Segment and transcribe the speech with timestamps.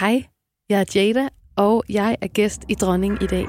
[0.00, 0.24] Hej,
[0.68, 3.46] jeg er Jada, og jeg er gæst i Dronning i dag.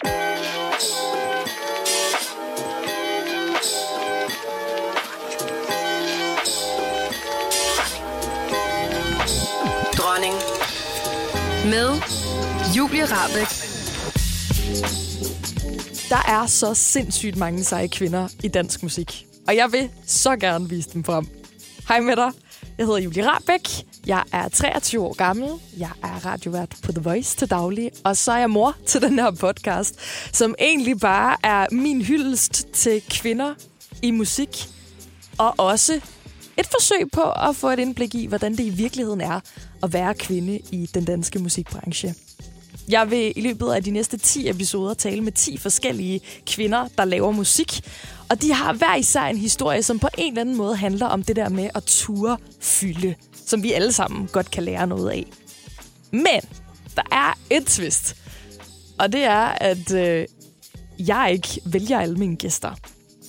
[9.97, 10.33] Dronning.
[11.65, 11.89] Med
[12.77, 13.51] Julie Rabeck.
[16.09, 19.25] Der er så sindssygt mange seje kvinder i dansk musik.
[19.47, 21.27] Og jeg vil så gerne vise dem frem.
[21.87, 22.31] Hej med dig.
[22.77, 23.69] Jeg hedder Julie Rabeck.
[24.07, 25.49] Jeg er 23 år gammel.
[25.77, 27.91] Jeg er radiovært på The Voice til daglig.
[28.03, 29.99] Og så er jeg mor til den her podcast,
[30.33, 33.53] som egentlig bare er min hyldest til kvinder
[34.01, 34.69] i musik.
[35.37, 35.93] Og også
[36.57, 39.39] et forsøg på at få et indblik i, hvordan det i virkeligheden er
[39.83, 42.15] at være kvinde i den danske musikbranche.
[42.87, 47.05] Jeg vil i løbet af de næste 10 episoder tale med 10 forskellige kvinder, der
[47.05, 47.81] laver musik.
[48.29, 51.23] Og de har hver især en historie, som på en eller anden måde handler om
[51.23, 55.25] det der med at ture fylde, som vi alle sammen godt kan lære noget af.
[56.11, 56.41] Men
[56.95, 58.15] der er et twist.
[58.99, 60.25] Og det er, at øh,
[60.99, 62.71] jeg ikke vælger alle mine gæster.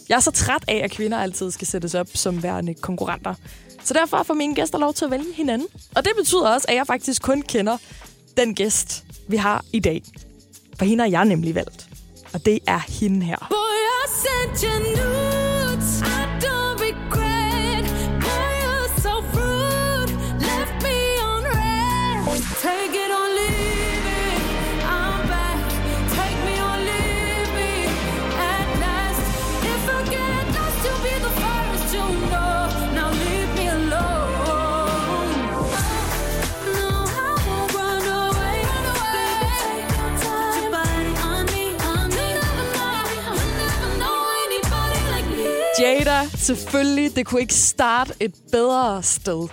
[0.09, 3.35] Jeg er så træt af, at kvinder altid skal sættes op som værende konkurrenter.
[3.85, 5.69] Så derfor får mine gæster lov til at vælge hinanden.
[5.95, 7.77] Og det betyder også, at jeg faktisk kun kender
[8.37, 10.03] den gæst, vi har i dag.
[10.79, 11.89] For hende har jeg nemlig valgt.
[12.35, 13.47] Og det er hende her.
[13.51, 16.16] Boy, I sent you nudes.
[45.81, 47.17] Jada, selvfølgelig.
[47.17, 49.49] Det kunne ikke starte et bedre sted.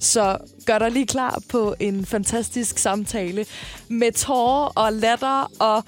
[0.00, 3.46] Så gør dig lige klar på en fantastisk samtale
[3.88, 5.84] med tårer og latter og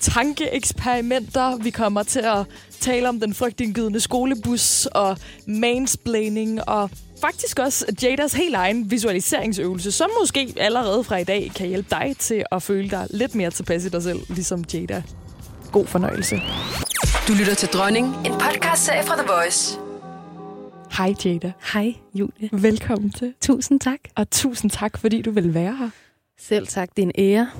[0.00, 1.56] tankeeksperimenter.
[1.56, 2.46] Vi kommer til at
[2.80, 6.90] tale om den frygtindgydende skolebus og mansplaining og
[7.20, 12.14] faktisk også Jadas helt egen visualiseringsøvelse, som måske allerede fra i dag kan hjælpe dig
[12.18, 15.02] til at føle dig lidt mere tilpas i dig selv, ligesom Jada.
[15.72, 16.40] God fornøjelse.
[17.30, 19.78] Du lytter til Dronning, en podcastserie fra The Voice.
[20.96, 21.52] Hej Jada.
[21.72, 22.48] Hej, Julie.
[22.52, 23.34] Velkommen til.
[23.40, 23.98] Tusind tak.
[24.16, 25.90] Og tusind tak, fordi du vil være her.
[26.38, 27.50] Selv tak, det er en ære.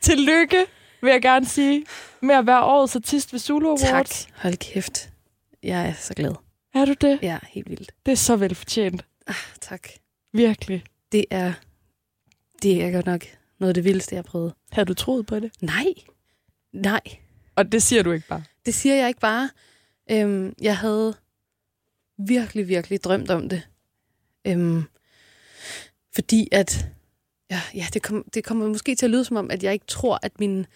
[0.00, 0.64] Tillykke,
[1.02, 1.84] vil jeg gerne sige,
[2.22, 3.82] med at være årets artist ved Zulu Awards.
[3.82, 4.06] Tak.
[4.34, 5.10] Hold kæft.
[5.62, 6.34] Jeg er så glad.
[6.74, 7.18] Er du det?
[7.22, 7.92] Ja, helt vildt.
[8.06, 9.04] Det er så velfortjent.
[9.26, 9.88] Ah, tak.
[10.32, 10.84] Virkelig.
[11.12, 11.52] Det er,
[12.62, 13.20] det er godt nok
[13.60, 14.52] noget af det vildeste, jeg har prøvet.
[14.72, 15.52] Har du troet på det?
[15.60, 15.94] Nej.
[16.72, 17.00] Nej.
[17.56, 18.42] Og det siger du ikke bare.
[18.66, 19.50] Det siger jeg ikke bare.
[20.10, 21.14] Øhm, jeg havde
[22.18, 23.68] virkelig, virkelig drømt om det.
[24.46, 24.82] Øhm,
[26.14, 26.86] fordi at,
[27.50, 29.86] ja, ja det, kom, det kommer måske til at lyde som om, at jeg ikke
[29.86, 30.66] tror, at min,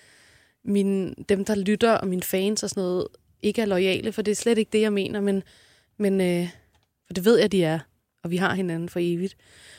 [0.65, 3.09] min, dem, der lytter, og mine fans og sådan noget,
[3.43, 5.43] ikke er lojale, for det er slet ikke det, jeg mener, men,
[5.97, 6.49] men øh,
[7.07, 7.79] for det ved jeg, de er,
[8.23, 9.37] og vi har hinanden for evigt.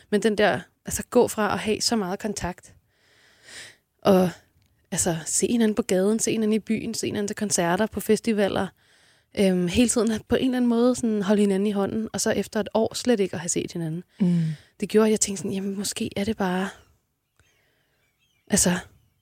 [0.10, 2.74] Men den der, altså gå fra at have så meget kontakt,
[4.02, 4.30] og
[4.92, 8.68] altså se hinanden på gaden, se hinanden i byen, se hinanden til koncerter, på festivaler,
[9.40, 12.32] øhm, hele tiden på en eller anden måde sådan holde hinanden i hånden, og så
[12.32, 14.04] efter et år slet ikke at have set hinanden.
[14.20, 14.42] Mm.
[14.80, 16.70] Det gjorde, at jeg tænkte sådan, jamen måske er det bare,
[18.48, 18.70] altså,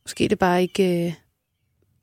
[0.05, 1.13] måske er det bare ikke, øh,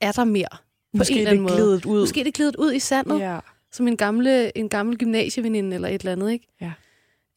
[0.01, 1.87] er der mere på Måske en er eller anden det måde.
[1.97, 1.99] ud.
[2.01, 3.19] Måske er det glidet ud i sandet.
[3.19, 3.39] Ja.
[3.71, 6.47] som en, gamle, en gammel gymnasieveninde eller et eller andet, ikke?
[6.61, 6.71] Ja.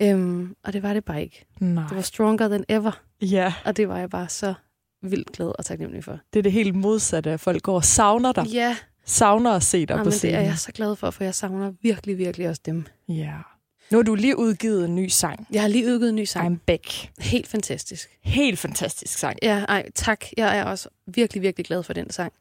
[0.03, 1.47] Øhm, og det var det bare ikke.
[1.61, 1.85] Nej.
[1.89, 4.55] Det var stronger than ever, Ja, og det var jeg bare så
[5.11, 6.19] vildt glad og taknemmelig for.
[6.33, 8.47] det er det helt modsatte, at folk går og savner dig.
[8.47, 8.77] Ja,
[9.09, 10.45] Savner at se dig ja på men det er scenen.
[10.45, 12.85] jeg så glad for, for jeg savner virkelig, virkelig også dem.
[13.09, 13.35] Ja.
[13.91, 15.47] Nu har du lige udgivet en ny sang.
[15.51, 16.55] Jeg har lige udgivet en ny sang.
[16.55, 17.11] I'm back.
[17.21, 18.19] Helt fantastisk.
[18.23, 19.39] Helt fantastisk sang.
[19.43, 20.25] Ja, ej, tak.
[20.37, 22.33] Jeg er også virkelig, virkelig glad for den sang.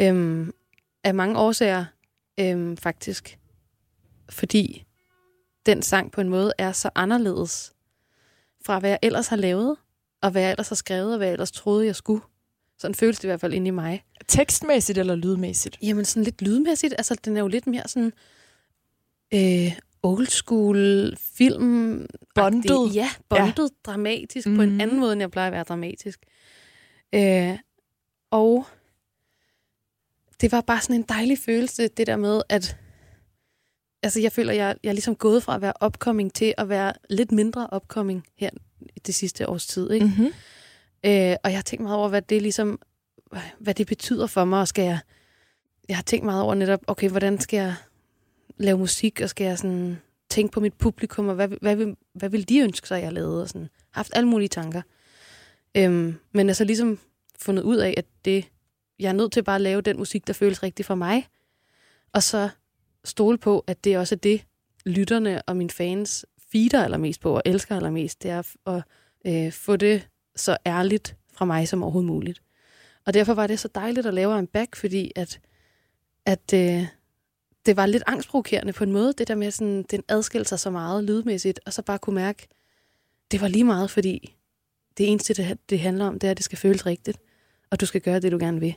[0.00, 0.52] Øhm,
[1.04, 1.84] af mange årsager,
[2.40, 3.38] øhm, faktisk.
[4.30, 4.84] Fordi
[5.66, 7.72] den sang på en måde er så anderledes
[8.66, 9.76] fra, hvad jeg ellers har lavet,
[10.26, 12.20] og hvad jeg ellers har skrevet, og hvad jeg ellers troede, jeg skulle.
[12.78, 14.04] Sådan føles det i hvert fald inde i mig.
[14.28, 15.78] Tekstmæssigt eller lydmæssigt?
[15.82, 16.94] Jamen sådan lidt lydmæssigt.
[16.98, 18.12] Altså, den er jo lidt mere sådan
[19.34, 19.72] øh,
[20.02, 22.06] old school film.
[22.34, 22.94] Bondet.
[22.94, 23.90] Ja, bondet, ja.
[23.92, 24.56] dramatisk mm.
[24.56, 24.80] på en Mhm.
[24.80, 26.20] anden måde, end jeg plejer at være dramatisk.
[27.14, 27.58] Øh,
[28.30, 28.66] og
[30.40, 32.76] det var bare sådan en dejlig følelse, det der med, at
[34.06, 36.92] altså, jeg føler, jeg, jeg er ligesom gået fra at være upcoming til at være
[37.10, 38.50] lidt mindre upcoming her
[39.06, 39.90] det sidste års tid.
[39.90, 40.06] Ikke?
[40.06, 40.26] Mm-hmm.
[41.04, 42.80] Øh, og jeg har tænkt meget over, hvad det ligesom,
[43.58, 44.98] hvad det betyder for mig, og skal jeg,
[45.88, 47.74] jeg har tænkt meget over netop, okay, hvordan skal jeg
[48.56, 49.98] lave musik, og skal jeg sådan
[50.30, 53.42] tænke på mit publikum, og hvad, hvad, vil, hvad vil de ønske sig, jeg lavede,
[53.42, 54.82] og sådan, haft alle mulige tanker.
[55.74, 56.98] Øhm, men altså ligesom
[57.38, 58.44] fundet ud af, at det,
[58.98, 61.28] jeg er nødt til bare at lave den musik, der føles rigtigt for mig.
[62.12, 62.48] Og så
[63.06, 64.44] stole på, at det også er det,
[64.86, 68.22] lytterne og mine fans feeder allermest på og elsker allermest.
[68.22, 68.82] Det er at
[69.26, 72.42] øh, få det så ærligt fra mig som overhovedet muligt.
[73.06, 75.40] Og derfor var det så dejligt at lave en back, fordi at,
[76.26, 76.86] at øh,
[77.66, 80.70] det var lidt angstprovokerende på en måde, det der med, sådan, den adskilte sig så
[80.70, 82.48] meget lydmæssigt, og så bare kunne mærke,
[83.30, 84.36] det var lige meget, fordi
[84.98, 87.18] det eneste, det, det handler om, det er, at det skal føles rigtigt,
[87.70, 88.74] og du skal gøre det, du gerne vil.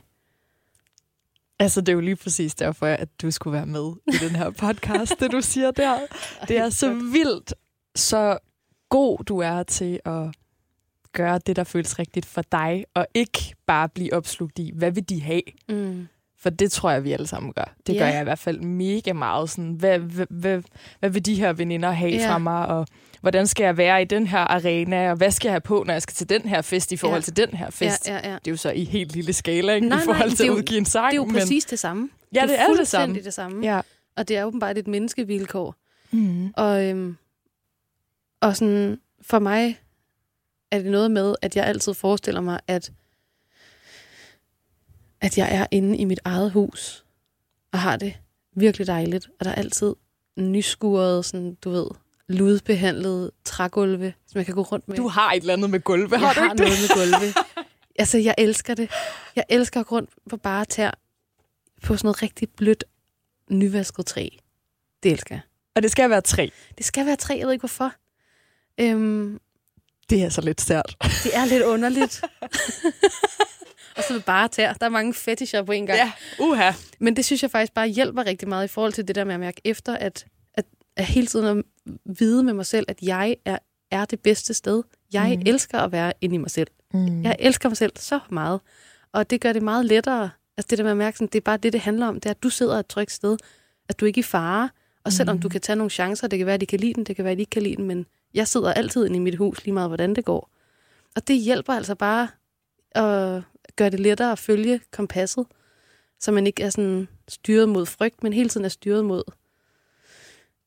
[1.60, 4.50] Altså, det er jo lige præcis derfor, at du skulle være med i den her
[4.50, 5.98] podcast, det du siger der.
[6.48, 7.54] Det er så vildt,
[7.94, 8.38] så
[8.88, 10.22] god du er til at
[11.12, 15.08] gøre det, der føles rigtigt for dig, og ikke bare blive opslugt i, hvad vil
[15.08, 15.42] de have?
[15.68, 16.08] Mm.
[16.38, 17.74] For det tror jeg, vi alle sammen gør.
[17.86, 17.98] Det Ja.
[17.98, 19.50] gør jeg i hvert fald mega meget.
[19.50, 20.62] Sådan, hvad, hvad, hvad,
[21.00, 22.30] hvad vil de her veninder have Ja.
[22.32, 22.86] fra mig, og
[23.20, 25.92] hvordan skal jeg være i den her arena, og hvad skal jeg have på, når
[25.94, 27.24] jeg skal til den her fest i forhold Ja.
[27.24, 28.08] til den her fest?
[28.08, 28.34] Ja, ja, ja.
[28.34, 29.88] Det er jo så i helt lille skala, ikke?
[29.88, 31.06] Nej, i forhold nej, til det at udgive en sang.
[31.06, 32.10] Det er jo men- præcis det samme.
[32.34, 33.14] Ja, det er det samme.
[33.22, 33.66] det samme.
[33.66, 33.80] Ja.
[34.16, 35.74] Og det er åbenbart et menneskevilkår.
[36.10, 36.52] Mm.
[36.56, 37.16] Og, øhm,
[38.40, 39.80] og sådan, for mig
[40.70, 42.92] er det noget med, at jeg altid forestiller mig, at,
[45.20, 47.04] at jeg er inde i mit eget hus,
[47.72, 48.14] og har det
[48.56, 49.28] virkelig dejligt.
[49.38, 49.94] Og der er altid
[50.36, 51.86] nyskuret, sådan, du ved,
[52.30, 54.96] ludbehandlet trægulve, som jeg kan gå rundt med.
[54.96, 56.68] Du har et eller andet med gulve, jeg har du har ikke det?
[56.70, 57.34] noget med gulve.
[57.98, 58.90] altså, jeg elsker det.
[59.36, 60.90] Jeg elsker at gå rundt på bare tær
[61.82, 62.84] på sådan noget rigtig blødt,
[63.50, 64.28] nyvasket træ.
[65.02, 65.40] Det elsker jeg.
[65.74, 66.52] Og det skal være tre.
[66.78, 67.92] Det skal være træ, jeg ved ikke hvorfor.
[68.80, 69.40] Øhm,
[70.10, 70.96] Det er så lidt sært.
[71.24, 72.22] det er lidt underligt.
[73.96, 74.72] og så bare tær.
[74.72, 75.98] Der er mange fetischer på en gang.
[75.98, 76.72] Ja, uha.
[76.98, 79.34] Men det synes jeg faktisk bare hjælper rigtig meget i forhold til det der med
[79.34, 80.64] at mærke efter, at, at,
[80.96, 81.64] at hele tiden
[82.18, 83.58] vide med mig selv, at jeg er,
[83.90, 84.82] er det bedste sted.
[85.12, 85.42] Jeg mm.
[85.46, 86.68] elsker at være inde i mig selv.
[86.94, 87.22] Mm.
[87.22, 88.60] Jeg elsker mig selv så meget.
[89.12, 90.30] Og det gør det meget lettere.
[90.56, 92.14] Altså det der med at mærke, sådan, det er bare det, det handler om.
[92.14, 93.36] Det er, at du sidder et trygt sted.
[93.88, 94.68] At du ikke er i fare.
[95.04, 95.42] Og selvom Mhm.
[95.42, 97.24] du kan tage nogle chancer, det kan være, at de kan lide den, det kan
[97.24, 99.64] være, at de ikke kan lide den, men jeg sidder altid inde i mit hus,
[99.64, 100.50] lige meget hvordan det går.
[101.16, 102.28] Og det hjælper altså bare
[102.90, 103.42] at
[103.76, 105.46] gøre det lettere at følge kompasset,
[106.20, 109.22] så man ikke er sådan styret mod frygt, men hele tiden er styret mod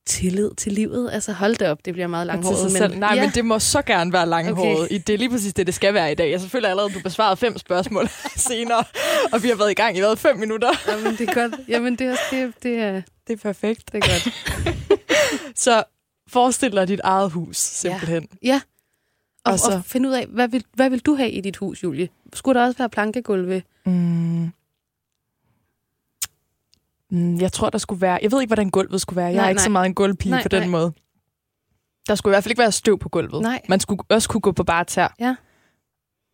[0.05, 1.09] tillid til livet.
[1.13, 2.57] Altså hold det op, det bliver meget langhåret.
[2.71, 2.97] sig selv.
[2.97, 4.71] Nej, ja, men det må så gerne være langhåret.
[4.77, 4.85] Okay.
[4.85, 5.01] Okay.
[5.07, 6.31] Det er lige præcis det, det skal være i dag.
[6.31, 8.83] Jeg selvfølgelig allerede, du besvarede fem spørgsmål senere,
[9.33, 10.69] og vi har været i gang i hvad, fem minutter.
[10.87, 11.55] Jamen, det er godt.
[11.67, 13.91] Jamen, det er, det, det er, Det er perfekt.
[13.91, 14.33] det er godt.
[15.59, 15.83] Så
[16.29, 18.27] forestil dig dit eget hus, simpelthen.
[18.43, 18.61] Ja.
[19.45, 21.41] Og, Og og, så- og finde ud af, hvad vil, hvad vil du have i
[21.41, 22.09] dit hus, Julie?
[22.33, 23.63] Skulle der også være plankegulve?
[23.85, 24.51] Mm.
[27.13, 28.19] Mm, jeg tror, der skulle være...
[28.21, 29.25] Jeg ved ikke, hvordan gulvet skulle være.
[29.25, 29.63] Jeg Nej, er ikke nej.
[29.63, 30.69] så meget en gulvpige Nej, på den nej.
[30.69, 30.93] måde.
[32.07, 33.41] Der skulle i hvert fald ikke være støv på gulvet.
[33.41, 33.61] Nej.
[33.69, 35.15] Man skulle også kunne gå på bare tær.
[35.19, 35.35] Ja.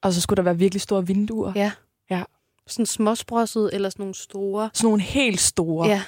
[0.03, 1.51] Og så skulle der være virkelig store vinduer.
[1.55, 1.71] Ja.
[2.11, 2.23] Ja.
[2.67, 4.69] Sådan småsprosset eller sådan nogle store.
[4.73, 5.87] Sådan nogle helt store.
[5.87, 6.03] Ja.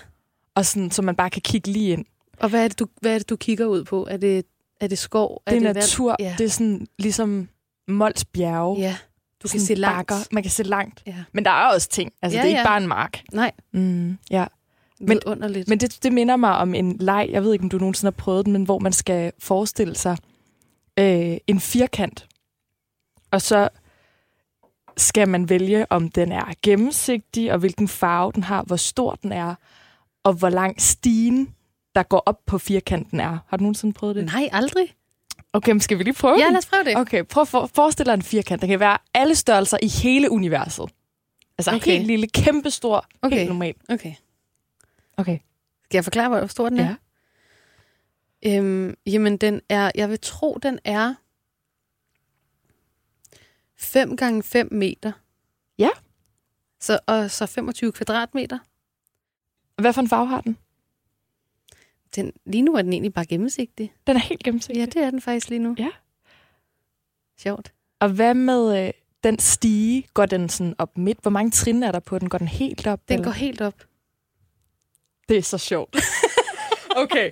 [0.55, 2.05] Og sådan, så man bare kan kigge lige ind.
[2.39, 4.07] Og hvad er det, du, hvad er det, du kigger ud på?
[4.09, 4.45] Er det,
[4.81, 5.41] er det skov?
[5.47, 6.15] Det er, det natur.
[6.19, 6.35] Ja.
[6.37, 7.49] Det er sådan ligesom
[7.87, 8.79] Mols bjerge.
[8.79, 8.97] Ja.
[9.43, 10.07] Du kan Sådan se langt.
[10.07, 10.27] bakker.
[10.31, 11.03] Man kan se langt.
[11.07, 11.15] Ja.
[11.33, 12.11] Men der er også ting.
[12.21, 12.65] Altså, Ja, det er ikke ja.
[12.67, 13.23] bare en mark.
[13.33, 14.45] Nej, Mm, ja.
[15.07, 15.67] Men underligt.
[15.67, 18.17] Men det, det minder mig om en leg, jeg ved ikke, om du nogensinde har
[18.23, 20.17] prøvet den, men hvor man skal forestille sig
[20.99, 22.27] øh, en firkant.
[23.31, 23.69] Og så
[24.97, 29.31] skal man vælge, om den er gennemsigtig, og hvilken farve den har, hvor stor den
[29.31, 29.55] er,
[30.23, 31.53] og hvor lang stigen,
[31.95, 33.37] der går op på firkanten er.
[33.47, 34.25] Har du nogensinde prøvet det?
[34.25, 34.93] Nej, aldrig.
[35.53, 36.53] Okay, men skal vi lige prøve Ja, den?
[36.53, 36.97] lad os prøve det.
[36.97, 38.61] Okay, prøv at for, forestil dig en firkant.
[38.61, 40.89] Der kan være alle størrelser i hele universet.
[41.57, 41.91] Altså Okay.
[41.91, 43.05] helt lille, kæmpestor.
[43.21, 43.37] Okay.
[43.37, 43.73] helt normal.
[43.89, 44.13] Okay.
[45.21, 45.39] Okay.
[45.83, 46.95] Skal jeg forklare, hvor stor den er?
[48.43, 48.57] Ja.
[48.57, 51.15] Øhm, jamen, den er, jeg vil tro, den er
[53.77, 55.11] 5 gange 5 meter.
[55.77, 55.89] Ja.
[56.79, 58.59] Så, og så 25 kvadratmeter.
[59.81, 60.57] Hvad for en farve har den?
[62.15, 63.93] Den, lige nu er den egentlig bare gennemsigtig.
[64.07, 64.79] Den er helt gennemsigtig.
[64.79, 65.75] Ja, det er den faktisk lige nu.
[65.79, 65.89] Ja.
[67.37, 67.73] Sjovt.
[67.99, 70.07] Og hvad med øh, den stige?
[70.13, 71.19] Går den sådan op midt?
[71.21, 72.29] Hvor mange trin er der på den?
[72.29, 73.09] Går den helt op?
[73.09, 73.23] Den eller?
[73.23, 73.83] går helt op.
[75.31, 75.95] Det er så sjovt.
[77.03, 77.29] okay.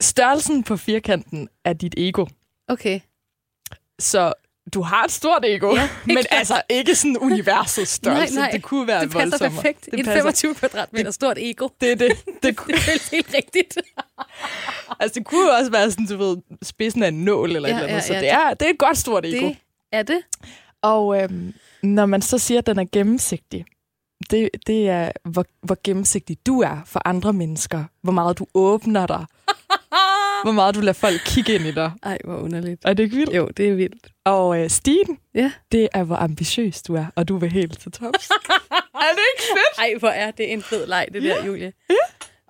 [0.00, 2.26] Størrelsen på firkanten er dit ego.
[2.68, 3.00] Okay.
[3.98, 4.32] Så
[4.74, 6.26] du har et stort ego, Ja, men klart.
[6.30, 8.34] altså ikke sådan universets størrelse.
[8.34, 8.50] Nej, nej.
[8.50, 9.62] Det kunne være Det passer voldsommere.
[9.62, 9.84] perfekt.
[9.84, 10.20] Det Et passer.
[10.22, 11.68] 25 kvadratmeter stort ego.
[11.80, 12.12] Det er det.
[12.42, 13.78] Det, kunne, Det føles helt rigtigt.
[15.00, 17.82] altså, det kunne også være sådan, du ved, spidsen af en nål eller Ja, et
[17.82, 18.02] eller andet.
[18.02, 19.46] ja, Så ja, det er, det er et godt stort ego.
[19.46, 19.56] Det
[19.92, 20.20] er det.
[20.82, 23.64] Og øhm, når man så siger, at den er gennemsigtig,
[24.30, 27.84] det, det er, hvor, hvor gennemsigtig du er for andre mennesker.
[28.02, 29.24] Hvor meget du åbner dig.
[30.44, 31.92] hvor meget du lader folk kigge ind i dig.
[32.02, 32.82] Ej, hvor underligt.
[32.84, 33.36] Er det ikke vildt?
[33.36, 34.06] Jo, det er vildt.
[34.24, 35.52] Og øh, stigen, Ja.
[35.72, 38.30] det er, hvor ambitiøs du er, og du vil helt til tops.
[38.94, 39.78] er det ikke fedt?
[39.78, 41.72] Ej, hvor er det en fed leg, det der, Julie.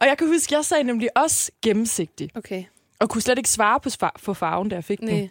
[0.01, 2.65] Og jeg kan huske, jeg sagde nemlig også gennemsigtig, Okay.
[3.01, 3.91] og kunne slet ikke svare på,
[4.25, 5.09] på farven, da jeg fik den.
[5.09, 5.29] Nej.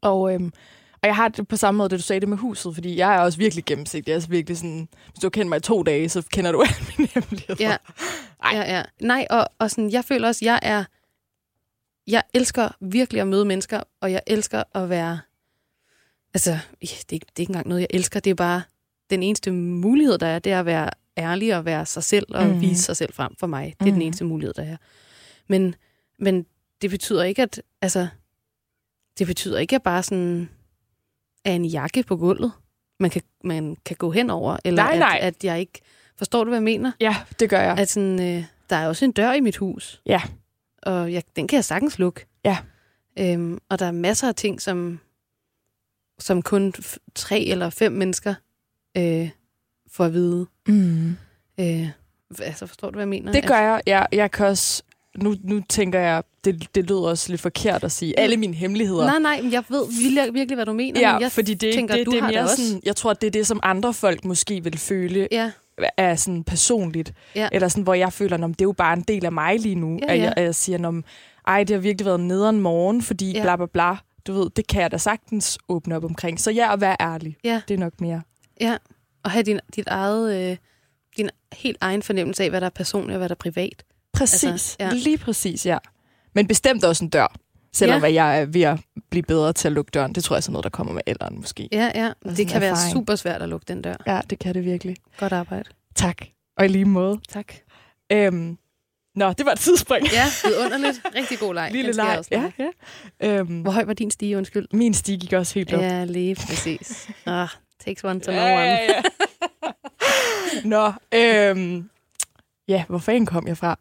[0.00, 0.52] Og, øhm,
[1.02, 3.14] og jeg har det på samme måde, da du sagde det med huset, fordi jeg
[3.14, 4.12] er også virkelig gennemsigtig.
[4.12, 6.74] Jeg er virkelig sådan, hvis du kendt mig i to dage, så kender du alle
[6.98, 7.56] mine hemmeligheder.
[7.68, 7.76] Ja.
[8.42, 8.50] Ej.
[8.56, 8.82] ja, ja.
[9.00, 10.84] Nej, og, og sådan, jeg føler også, jeg er...
[12.06, 15.20] Jeg elsker virkelig at møde mennesker, og jeg elsker at være...
[16.34, 18.20] Altså, det, er, ikke- det er ikke engang noget, jeg elsker.
[18.20, 18.62] Det er bare
[19.10, 22.44] den eneste mulighed, der er, det er at være ærlig og være sig selv og
[22.46, 22.54] Mhm.
[22.54, 22.60] mm.
[22.60, 23.64] vise sig selv frem for mig.
[23.80, 23.92] Det er Mhm.
[23.94, 24.76] den eneste mulighed, der er.
[25.48, 25.74] Men,
[26.18, 26.46] men
[26.82, 27.62] det betyder ikke, at...
[27.82, 28.08] Altså,
[29.18, 30.48] det betyder ikke, at bare sådan
[31.44, 32.52] er en jakke på gulvet,
[33.00, 34.56] man kan, man kan gå hen over.
[34.64, 35.18] Eller Nej, nej.
[35.20, 35.80] At, at jeg ikke...
[36.16, 36.92] Forstår du, hvad jeg mener?
[37.00, 37.78] ja det gør jeg.
[37.78, 40.02] At sådan, øh, der er også en dør i mit hus.
[40.06, 40.22] Ja.
[40.82, 42.26] Og jeg, den kan jeg sagtens lukke.
[42.44, 42.58] Ja.
[43.18, 45.00] Øhm, og der er masser af ting, som,
[46.18, 46.72] som kun
[47.14, 48.34] tre eller fem mennesker
[48.96, 49.30] øh,
[49.90, 50.46] får at vide.
[50.68, 51.16] Mm.
[51.60, 51.88] Øh,
[52.38, 53.32] altså, forstår du, hvad jeg mener?
[53.32, 53.82] Det gør jeg.
[53.86, 54.06] jeg.
[54.12, 54.82] Jeg kan også...
[55.18, 59.06] Nu, nu tænker jeg, det, det lyder også lidt forkert at sige alle mine hemmeligheder.
[59.06, 61.00] Nej, nej, men jeg ved virkelig, hvad du mener.
[61.00, 62.66] ja, men jeg fordi det, tænker, det, du det er har mere det også.
[62.68, 65.50] sådan, jeg tror, det er det, som andre folk måske vil føle Ja,
[65.96, 67.12] er sådan personligt.
[67.34, 67.48] Ja.
[67.52, 69.74] Eller sådan, hvor jeg føler, at det er jo bare en del af mig lige
[69.74, 69.98] nu.
[70.02, 70.22] Ja, At, ja.
[70.24, 71.04] jeg, at jeg siger, om,
[71.46, 73.42] ej, det har virkelig været nederen morgen, fordi Ja.
[73.42, 73.96] bla bla bla.
[74.26, 76.40] Du ved, det kan jeg da sagtens åbne op omkring.
[76.40, 78.22] Så ja, at være ærlig, ja, det er nok mere.
[78.60, 78.76] ja.
[79.24, 80.56] Og have din, dit eget, øh,
[81.16, 83.82] din helt egen fornemmelse af, hvad der er personligt og hvad der er privat.
[84.12, 84.44] Præcis.
[84.44, 84.90] Altså, ja.
[84.92, 85.78] Lige præcis, ja.
[86.34, 87.34] Men bestemt også en dør.
[87.72, 88.12] Selvom Ja.
[88.12, 90.14] jeg er ved at blive bedre til at lukke døren.
[90.14, 91.68] Det tror jeg er sådan noget, der kommer med alderen måske.
[91.72, 92.12] Ja, ja.
[92.22, 92.92] sådan Det kan være erfaring.
[92.92, 93.94] super svært at lukke den dør.
[94.06, 94.96] Ja, det kan det virkelig.
[95.18, 95.64] Godt arbejde.
[95.94, 96.16] Tak.
[96.56, 97.20] Og i lige måde.
[97.28, 97.52] Tak.
[98.12, 98.58] Øhm,
[99.14, 100.06] nå, det var et tidsspring.
[100.12, 101.00] Ja, vidunderligt.
[101.14, 101.68] Rigtig god leg.
[101.72, 102.14] Lille leg.
[102.18, 102.68] også Ja, ja.
[103.38, 104.66] Øhm, Hvor høj var din stige, undskyld?
[104.72, 105.82] min stige gik også helt op.
[105.82, 107.08] Ja, lige præcis.
[107.26, 107.48] Ah,
[107.84, 108.62] takes one to know Ja, one.
[108.64, 109.02] ja, ja.
[110.64, 111.90] Nå, øhm,
[112.68, 113.78] ja, hvor fanden kom jeg fra?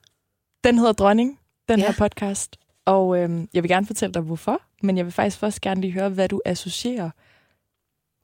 [0.63, 1.39] Den hedder Dronning,
[1.69, 1.85] den Ja.
[1.85, 2.57] her podcast.
[2.85, 4.61] Og øhm, jeg vil gerne fortælle dig, hvorfor.
[4.83, 7.09] Men jeg vil faktisk først gerne lige høre, hvad du associerer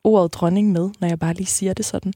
[0.03, 2.13] ordet dronning med, når jeg bare lige siger det sådan.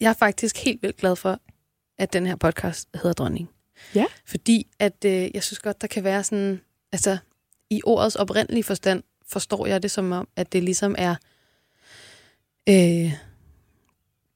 [0.00, 1.40] Jeg er faktisk helt vildt glad for,
[1.98, 3.50] at den her podcast hedder Dronning.
[3.94, 4.04] Ja.
[4.26, 6.60] Fordi at øh, jeg synes godt, der kan være sådan...
[6.92, 7.18] Altså,
[7.70, 11.14] i ordets oprindelige forstand forstår jeg det som om, at det ligesom er
[12.68, 13.12] øh,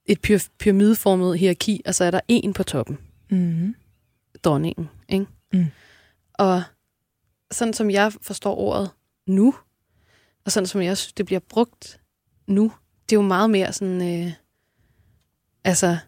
[0.06, 2.98] et pyr- pyramideformet hierarki, og så er der en på toppen.
[3.30, 3.74] Mm-hmm.
[4.42, 4.88] dronningen.
[5.08, 5.26] Ikke?
[5.52, 5.66] Mm.
[6.34, 6.62] Og
[7.50, 8.90] sådan som jeg forstår ordet
[9.26, 9.54] nu,
[10.44, 12.00] og sådan som jeg synes, det bliver brugt
[12.46, 12.72] nu,
[13.10, 14.32] det er jo meget mere sådan, øh,
[15.64, 15.98] altså,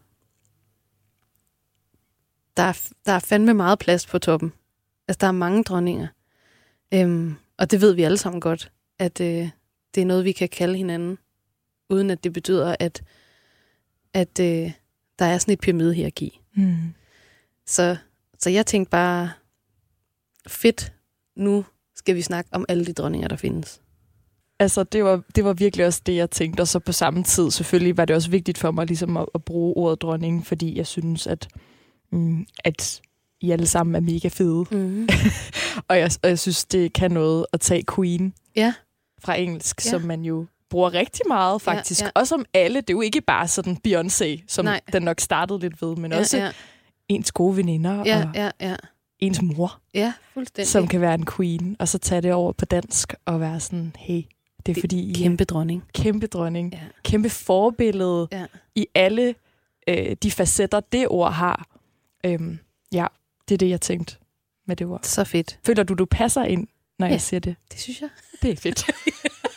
[2.57, 4.53] der er, der er fandme meget plads på toppen.
[5.09, 6.07] Altså, der er mange dronninger.
[6.95, 9.51] Øhm, og det ved vi alle sammen godt, at øh,
[9.95, 11.19] det er noget, vi kan kalde hinanden,
[11.91, 13.03] uden at det betyder, at,
[14.15, 14.73] at øh,
[15.19, 16.41] der er sådan et pyramidehierarki.
[16.55, 16.95] Mm.
[17.67, 17.97] Så,
[18.39, 19.31] så jeg tænkte bare,
[20.49, 20.93] fedt,
[21.37, 21.65] nu
[21.97, 23.81] skal vi snakke om alle de dronninger, der findes.
[24.59, 26.61] Altså, det var, det var virkelig også det, jeg tænkte.
[26.61, 29.45] Og så på samme tid, selvfølgelig var det også vigtigt for mig ligesom at, at
[29.45, 31.49] bruge ordet dronning, fordi jeg synes, at,
[32.13, 33.01] mm, at
[33.41, 34.65] I alle sammen er mega fede.
[34.71, 35.09] Mm-hmm.
[35.89, 38.75] Og jeg, og jeg synes, det kan noget at tage queen Ja,
[39.25, 39.91] fra engelsk, Ja.
[39.91, 42.01] som man jo bruger rigtig meget faktisk.
[42.01, 42.07] Ja.
[42.07, 42.11] ja.
[42.15, 42.81] Også om alle.
[42.81, 44.81] Det er jo ikke bare sådan Beyoncé, som Nej.
[44.93, 46.51] den nok startede lidt ved, men ja, også ja,
[47.15, 48.77] ens gode veninder ja, og ja, ja,
[49.19, 50.69] ens mor, ja, fuldstændig.
[50.69, 51.77] som kan være en queen.
[51.79, 54.23] Og så tage det over på dansk og være sådan, hey,
[54.67, 55.83] det er fordi I Kæmpe dronning.
[55.95, 56.73] kæmpe dronning.
[56.73, 56.79] Ja.
[57.05, 58.47] Kæmpe forbillede Ja.
[58.75, 59.35] i alle
[59.89, 61.67] øh, de facetter, det ord har.
[62.27, 62.59] Øhm,
[62.93, 63.07] ja,
[63.49, 64.17] det er det, jeg tænkte
[64.67, 65.01] med det ord.
[65.03, 65.59] Så fedt.
[65.67, 66.67] Føler du, du passer ind,
[66.99, 67.13] når Ja.
[67.13, 67.57] jeg siger det?
[67.73, 68.09] Det synes jeg.
[68.43, 68.87] Det er fedt.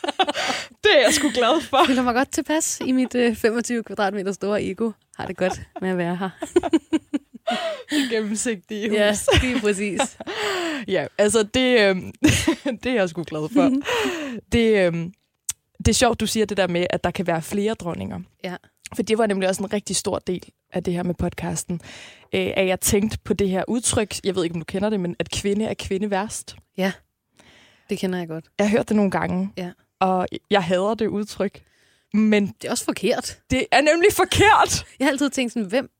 [0.84, 1.76] det er jeg sgu glad for.
[1.76, 4.90] Jeg føler mig godt tilpas i mit øh, 25 kvadratmeter store ego.
[5.16, 6.30] Har det godt med at være her.
[8.10, 8.96] Gennemsigtige hus.
[8.98, 10.00] Ja, lige præcis.
[10.88, 11.96] ja, altså det, øh,
[12.82, 13.70] det er jeg sgu glad for.
[14.52, 15.06] det, øh,
[15.78, 18.20] det er sjovt, du siger det der med, at der kan være flere dronninger.
[18.44, 18.56] Ja.
[18.96, 21.80] For det var nemlig også en rigtig stor del af det her med podcasten.
[22.34, 25.00] Øh, at jeg tænkte på det her udtryk, jeg ved ikke, om du kender det,
[25.00, 26.56] men at kvinde er kvinde værst.
[27.90, 28.44] Det kender jeg godt.
[28.58, 29.70] Jeg har hørt det nogle gange, Ja.
[30.00, 31.62] og jeg hader det udtryk.
[32.14, 33.38] Men Det er også forkert.
[33.50, 34.86] det er nemlig forkert.
[34.98, 35.90] Jeg har altid tænkt sådan, hvem,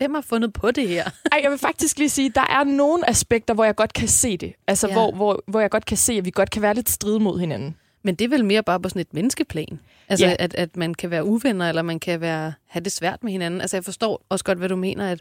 [0.00, 1.10] hvem har fundet på det her?
[1.32, 4.36] Ej, jeg vil faktisk lige sige, der er nogle aspekter, hvor jeg godt kan se
[4.36, 4.52] det.
[4.66, 4.92] Altså, Ja.
[4.92, 7.40] hvor, hvor, hvor jeg godt kan se, at vi godt kan være lidt stride mod
[7.40, 7.76] hinanden.
[8.02, 9.80] Men det er vel mere bare på sådan et menneskeplan.
[10.08, 10.36] Altså, Ja.
[10.38, 13.60] at, at man kan være uvenner, eller man kan være, have det svært med hinanden.
[13.60, 15.20] Altså, jeg forstår også godt, hvad du mener, at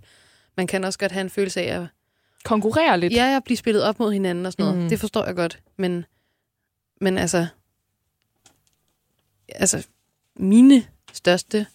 [0.57, 1.87] man kan også godt have en følelse af at,
[2.43, 3.13] konkurrerer lidt.
[3.13, 4.81] Ja, jeg bliver spillet op mod hinanden og sådan noget.
[4.83, 4.89] Mm.
[4.89, 5.59] Det forstår jeg godt.
[5.77, 6.05] Men,
[7.01, 7.47] men altså,
[9.49, 9.87] altså,
[10.35, 10.83] mine
[11.13, 11.65] største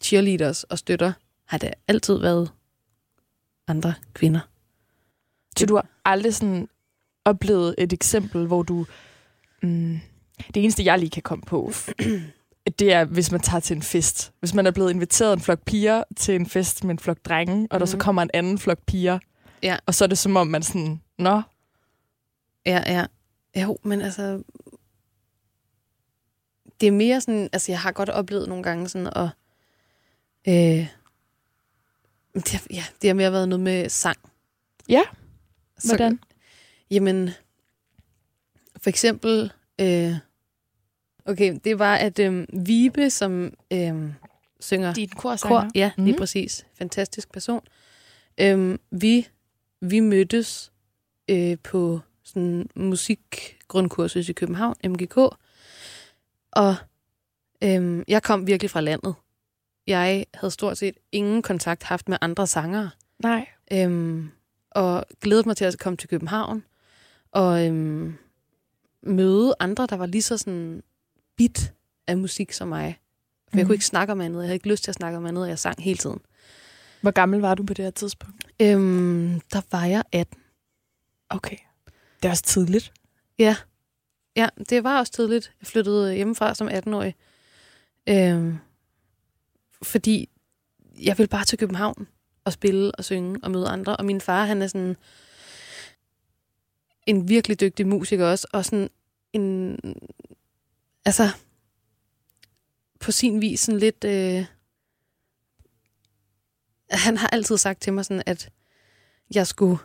[0.00, 1.12] cheerleaders og støtter
[1.46, 2.52] har det altid været
[3.68, 4.40] andre kvinder.
[5.58, 6.68] Så du har aldrig sådan
[7.24, 8.86] oplevet et eksempel, hvor du...
[9.62, 9.98] Mm,
[10.54, 11.72] det eneste, jeg lige kan komme på,
[12.78, 14.32] det er, hvis man tager til en fest.
[14.40, 17.68] Hvis man er blevet inviteret en flok piger til en fest med en flok drenge,
[17.70, 18.00] og der så Mhm.
[18.00, 19.18] kommer en anden flok piger,
[19.62, 19.76] Ja.
[19.86, 21.42] og så er det som om, man sådan, nå,
[22.66, 23.06] Ja, ja.
[23.62, 24.42] Jo, men altså...
[26.80, 27.48] Det er mere sådan...
[27.52, 29.28] Altså, jeg har godt oplevet nogle gange sådan at...
[30.48, 30.86] Øh,
[32.40, 34.18] det, har- ja, det har mere været noget med sang.
[34.88, 35.02] Ja,
[35.78, 36.20] Så- hvordan?
[36.90, 37.30] Jamen,
[38.82, 40.12] for eksempel, øh,
[41.24, 44.10] okay, det var, at øh, Vibe, som øh,
[44.60, 45.70] synger Din kor, korsanger.
[45.74, 46.18] ja, lige Mhm.
[46.18, 47.60] præcis, fantastisk person,
[48.38, 49.28] øh, vi,
[49.80, 50.72] vi mødtes
[51.28, 55.16] øh, på sådan en musikgrundkursus i København, MGK,
[56.52, 56.74] og
[57.64, 59.14] øh, jeg kom virkelig fra landet.
[59.86, 62.90] Jeg havde stort set ingen kontakt haft med andre sangere.
[63.22, 63.46] Nej.
[63.72, 64.30] Øhm,
[64.70, 66.64] og glædede mig til at komme til København
[67.32, 68.14] og øhm,
[69.02, 70.82] møde andre, der var lige så sådan
[71.36, 71.72] bit
[72.06, 72.98] af musik som mig.
[73.48, 73.58] For mm.
[73.58, 73.68] jeg Mhm.
[73.68, 74.38] kunne ikke snakke om andet.
[74.40, 76.20] Jeg havde ikke lyst til at snakke om andet, og jeg sang hele tiden.
[77.00, 78.46] Hvor gammel var du på det her tidspunkt?
[78.62, 80.40] Øhm, der var jeg 18.
[81.30, 81.56] Okay.
[82.22, 82.92] Det er også tidligt.
[83.38, 83.56] Ja.
[84.36, 85.52] ja, det var også tidligt.
[85.60, 87.14] Jeg flyttede hjemmefra som 18-årig.
[88.08, 88.58] Øhm,
[89.82, 90.28] fordi
[91.02, 92.08] jeg ville bare til København
[92.44, 93.96] og spille og synge og møde andre.
[93.96, 94.96] Og min far, han er sådan
[97.06, 98.46] en virkelig dygtig musiker også.
[98.52, 98.90] Og sådan
[99.32, 99.78] en...
[101.04, 101.28] Altså,
[103.00, 104.04] på sin vis sådan lidt...
[104.04, 104.46] Øh,
[106.90, 108.50] han har altid sagt til mig sådan, at
[109.34, 109.78] jeg skulle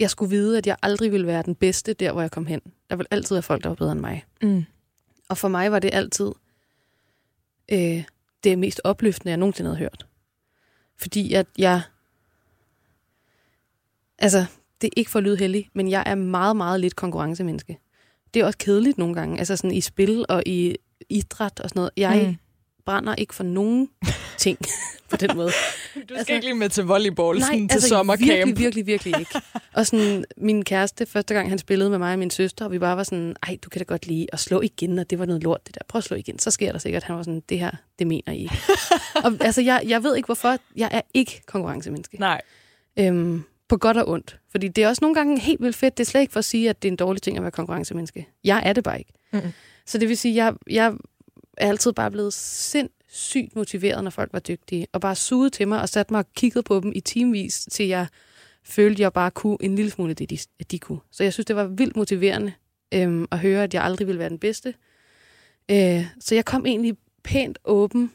[0.00, 2.60] jeg skulle vide, at jeg aldrig ville være den bedste der, hvor jeg kom hen.
[2.90, 4.24] Der ville altid være folk, der var bedre end mig.
[4.42, 4.64] Mm.
[5.28, 6.32] Og for mig var det altid
[7.72, 8.04] øh,
[8.44, 10.06] det mest opløftende, jeg nogensinde havde hørt.
[10.96, 11.82] Fordi at jeg...
[14.18, 14.46] Altså,
[14.80, 17.78] det er ikke for at lyde heldig, men jeg er meget, meget lidt konkurrencemenneske.
[18.34, 19.38] Det er også kedeligt nogle gange.
[19.38, 20.76] Altså sådan i spil og i
[21.08, 21.90] idræt og sådan noget.
[21.96, 22.36] Jeg Mm
[22.88, 22.92] mm.
[22.92, 23.88] brænder ikke for nogen
[24.38, 24.58] ting
[25.10, 25.48] på den måde.
[25.48, 25.52] Du
[26.04, 28.28] skal Altså- ikke lige med til volleyball sådan til altså, sommercamp.
[28.30, 29.40] virkelig, virkelig, virkelig ikke.
[29.74, 32.78] Og sådan, min kæreste, første gang han spillede med mig og min søster, og vi
[32.78, 35.26] bare var sådan, ej, du kan da godt lide at slå igen, og det var
[35.26, 35.80] noget lort, det der.
[35.88, 37.02] Prøv at slå igen, så sker der sikkert.
[37.02, 38.56] Han var sådan, det her, det mener I ikke.
[39.24, 42.16] og altså, jeg, jeg ved ikke hvorfor, jeg er ikke konkurrencemenneske.
[42.20, 42.40] Nej.
[42.98, 44.38] Øhm, på godt og ondt.
[44.50, 45.98] Fordi det er også nogle gange helt vildt fedt.
[45.98, 47.50] Det er slet ikke for at sige, at det er en dårlig ting at være
[47.50, 48.28] konkurrencemenneske.
[48.44, 49.12] Jeg er det bare ikke.
[49.32, 49.52] Mm-mm.
[49.86, 50.92] Så det vil sige, jeg, jeg
[51.60, 54.86] er altid bare blevet sindssygt motiveret, når folk var dygtige.
[54.92, 57.86] Og bare suget til mig og sat mig og kigget på dem i timevis, til
[57.86, 58.06] jeg
[58.64, 61.00] følte, jeg bare kunne en lille smule af det, de, at de kunne.
[61.10, 62.52] Så jeg synes, det var vildt motiverende
[62.94, 64.74] øhm, at høre, at jeg aldrig ville være den bedste.
[65.70, 68.12] Øh, så jeg kom egentlig pænt åben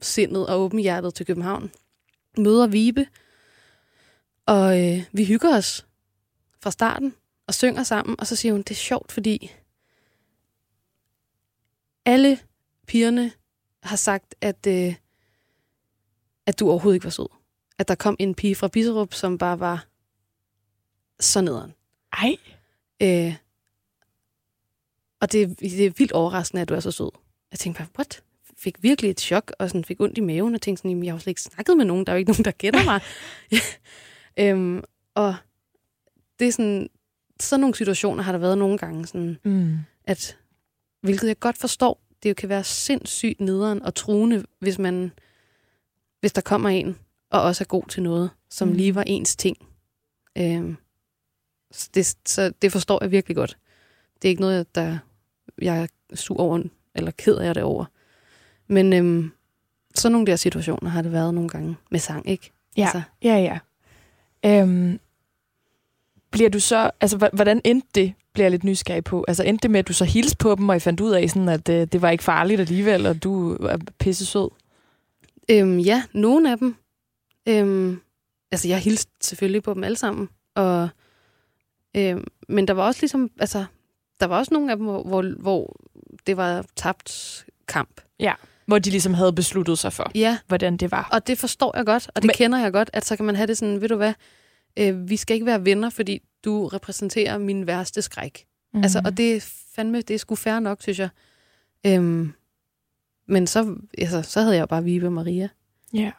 [0.00, 1.70] sindet og åben hjertet til København.
[2.38, 3.06] Møder Vibe,
[4.46, 5.86] og øh, vi hygger os
[6.62, 7.14] fra starten
[7.46, 9.52] og synger sammen, og så siger hun, det er sjovt, fordi
[12.08, 12.38] alle
[12.86, 13.32] pigerne
[13.82, 14.94] har sagt, at, øh,
[16.46, 17.28] at du overhovedet ikke var sød.
[17.78, 19.86] At der kom en pige fra Biserup, som bare var
[21.20, 21.74] så nederen.
[22.12, 22.36] Ej.
[23.02, 23.34] Øh,
[25.20, 27.10] og det, det er vildt overraskende, at du er så sød.
[27.50, 28.22] Jeg tænkte bare, what?
[28.56, 31.12] Fik virkelig et chok, og sådan fik ondt i maven, og tænkte sådan, "Jamen, jeg
[31.12, 33.00] har jo slet ikke snakket med nogen, der er jo ikke nogen, der kender mig.
[34.44, 34.82] øhm,
[35.14, 35.36] og
[36.38, 36.88] det er sådan,
[37.40, 39.78] sådan nogle situationer har der været nogle gange, sådan, Mm.
[40.04, 40.38] at,
[41.00, 45.12] hvilket jeg godt forstår, det jo kan være sindssygt nederen og truende, hvis man,
[46.20, 46.98] hvis der kommer en,
[47.30, 48.74] og også er god til noget, som Mm.
[48.74, 49.56] lige var ens ting.
[50.38, 50.76] Øhm,
[51.70, 53.58] så det, så det forstår jeg virkelig godt.
[54.22, 54.98] Det er ikke noget, der
[55.62, 56.62] jeg er sur over,
[56.94, 57.84] eller ked af det over.
[58.66, 59.32] Men øhm,
[59.94, 62.50] sådan nogle der situationer har det været nogle gange med sang, ikke?
[62.76, 63.02] Ja, Altså.
[63.22, 63.58] ja, ja.
[64.62, 65.00] Øhm,
[66.30, 69.24] bliver du så, altså hvordan endte det, bliver lidt nysgerrig på.
[69.28, 71.30] Altså endte det med, at du så hilste på dem, og I fandt ud af,
[71.30, 74.50] sådan, at øh, det var ikke farligt alligevel, og du er pisse sød?
[75.50, 76.76] Øhm, ja, nogle af dem.
[77.48, 78.00] Øhm,
[78.52, 80.28] altså, jeg hilste selvfølgelig på dem alle sammen.
[80.54, 80.88] Og,
[81.96, 83.64] øhm, men der var også ligesom, altså,
[84.20, 85.76] der var også nogle af dem, hvor, hvor, hvor
[86.26, 88.00] det var tabt kamp.
[88.66, 91.08] Hvor de ligesom havde besluttet sig for, Ja, hvordan det var.
[91.12, 93.36] og det forstår jeg godt, og det men, kender jeg godt, at så kan man
[93.36, 94.12] have det sådan, ved du hvad,
[94.78, 98.46] øh, vi skal ikke være venner, fordi du repræsenterer min værste skræk.
[98.74, 98.82] Mm.
[98.82, 99.40] Altså, og det er
[99.74, 101.08] fandme, det er sgu fair nok, synes jeg.
[101.86, 102.32] Øhm,
[103.28, 105.48] men så, altså, så havde jeg jo bare Vibe Maria.
[105.92, 106.10] Ja.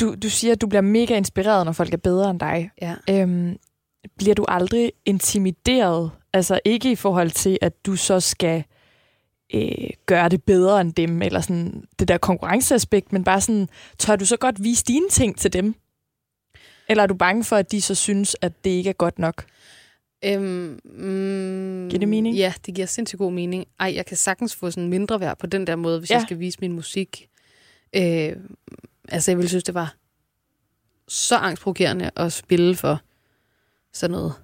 [0.00, 2.70] du, du siger, at du bliver mega inspireret, når folk er bedre end dig.
[2.82, 2.94] Ja.
[3.10, 3.56] Øhm,
[4.18, 6.10] bliver du aldrig intimideret?
[6.32, 8.64] Altså ikke i forhold til, at du så skal
[9.54, 14.16] øh, gøre det bedre end dem, eller sådan det der konkurrenceaspekt, men bare sådan, tør
[14.16, 15.74] du så godt vise dine ting til dem?
[16.88, 19.44] Eller er du bange for, at de så synes, at det ikke er godt nok?
[20.24, 22.36] Øhm, mm, Giver det mening?
[22.36, 23.66] Ja, det giver sindssygt god mening.
[23.80, 26.14] Ej, jeg kan sagtens få sådan mindre værd på den der måde, hvis Ja.
[26.14, 27.28] jeg skal vise min musik.
[27.96, 28.32] Øh,
[29.08, 29.94] altså, jeg ville synes, det var
[31.08, 33.00] så angstprovokerende at spille for
[33.92, 34.34] sådan noget.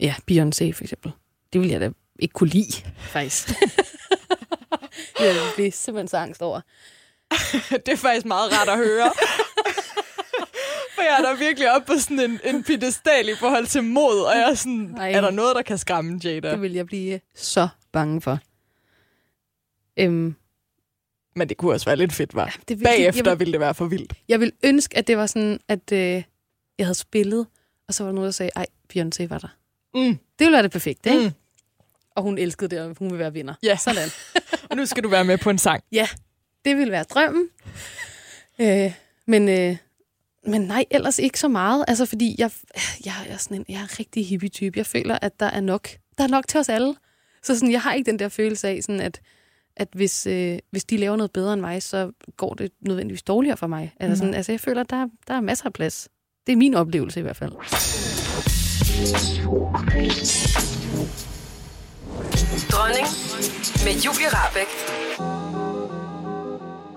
[0.00, 1.12] Ja, Beyoncé for eksempel.
[1.52, 3.48] Det ville jeg da ikke kunne lide, faktisk.
[5.18, 6.60] det ville jeg blive simpelthen så angst over.
[7.86, 9.12] det er faktisk meget rart at høre.
[10.94, 14.20] For jeg er der virkelig oppe på sådan en, en pedestal i forhold til mod,
[14.20, 15.12] og jeg er sådan, Ej.
[15.12, 16.50] er der noget, der kan skræmme Jada?
[16.50, 18.38] Det ville jeg blive så bange for.
[19.96, 20.34] Øhm,
[21.36, 22.56] Men det kunne også være lidt fedt, var.
[22.68, 24.12] det vil, Bagefter jeg, vil, ville det være for vildt.
[24.28, 25.98] jeg vil ønske, at det var sådan, at øh,
[26.78, 27.46] jeg havde spillet,
[27.88, 29.48] og så var der nogen, der sagde, ej, Beyoncé var der.
[29.94, 30.00] Mm.
[30.38, 31.22] Det ville være det perfekte, ikke?
[31.24, 31.30] Mm.
[32.16, 33.54] Og hun elskede det, og hun vil være vinder.
[33.62, 33.76] Ja.
[33.76, 34.08] Sådan.
[34.70, 35.84] Og nu skal du være med på en sang.
[35.92, 36.08] Ja,
[36.64, 37.48] det ville være drømmen.
[38.58, 38.92] Øh,
[39.26, 39.76] men, øh,
[40.46, 41.84] men nej, ellers ikke så meget.
[41.88, 42.50] Altså, fordi jeg,
[43.04, 44.78] jeg er sådan en, jeg er en rigtig hippie-type.
[44.78, 45.88] Jeg føler, at der er nok.
[46.18, 46.94] Der er nok til os alle.
[47.42, 49.20] Så sådan, jeg har ikke den der følelse af, sådan at,
[49.76, 53.56] at hvis, øh, hvis de laver noget bedre end mig, så går det nødvendigvis dårligere
[53.56, 53.92] for mig.
[54.00, 56.08] Altså, sådan, altså jeg føler, at der, der er masser af plads.
[56.46, 57.52] Det er min oplevelse i hvert fald.
[62.72, 63.06] Dronning
[63.84, 64.70] med Julie Rabeck.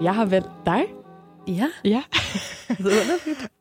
[0.01, 0.83] Jeg har valgt dig.
[1.47, 2.03] Ja, Ja.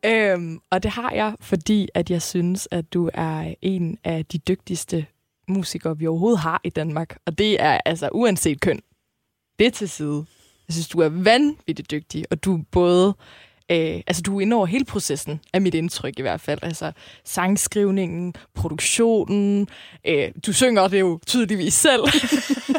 [0.35, 4.38] øhm, og det har jeg, fordi at jeg synes, at du er en af de
[4.38, 5.07] dygtigste
[5.49, 7.18] musikere, vi overhovedet har i Danmark.
[7.27, 8.81] Og det er altså uanset køn.
[9.59, 10.25] Det til side.
[10.68, 13.14] Jeg synes, du er vanvittigt dygtig, og du er både...
[13.70, 16.59] Øh, altså, du er inde over hele processen, af mit indtryk i hvert fald.
[16.62, 16.92] Altså,
[17.25, 19.68] sangskrivningen, produktionen.
[20.07, 22.03] Øh, du synger det jo tydeligvis selv.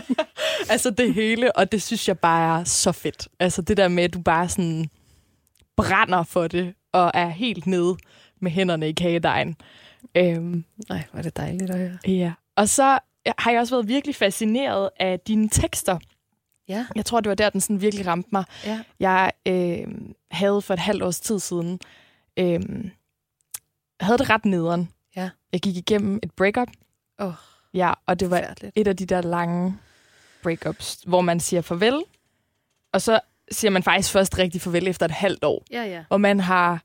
[0.74, 3.28] altså, det hele, og det synes jeg bare er så fedt.
[3.40, 4.90] Altså, det der med, at du bare sådan
[5.78, 7.98] brænder for det, og er helt nede
[8.40, 9.56] med hænderne i kagedejen.
[10.16, 11.98] Øhm, nej, hvor er det dejligt at høre.
[12.08, 12.34] ja.
[12.56, 13.00] Og så
[13.38, 16.00] har jeg også været virkelig fascineret af dine tekster.
[16.68, 18.44] Ja, Jeg tror, det var der, den sådan virkelig ramte mig.
[18.66, 18.84] ja.
[19.00, 19.88] Jeg øh,
[20.32, 21.80] havde for et halvt års tid siden,
[22.38, 22.60] øh,
[24.00, 24.90] havde det ret nederen.
[25.16, 25.30] Ja.
[25.54, 26.68] Jeg gik igennem et breakup.
[27.20, 27.34] Åh,
[27.74, 28.74] Ja, og det var Forfærdeligt.
[28.76, 29.78] et af de der lange
[30.44, 32.04] breakups, hvor man siger farvel,
[32.94, 33.20] og så
[33.52, 35.64] siger man faktisk først rigtig farvel efter et halvt år.
[35.72, 36.04] Ja, ja.
[36.10, 36.84] Og man har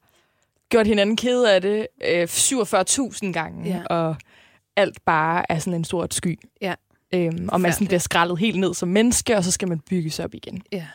[0.69, 3.83] gjort hinanden ked af det øh, 47.000 gange, Ja.
[3.87, 4.17] og
[4.77, 6.39] alt bare er sådan en stor sky.
[6.61, 6.75] Ja.
[7.15, 10.19] Øhm, og man sådan bliver skrællet helt ned som menneske, og så skal man bygges
[10.21, 10.63] op igen.
[10.73, 10.87] Ja.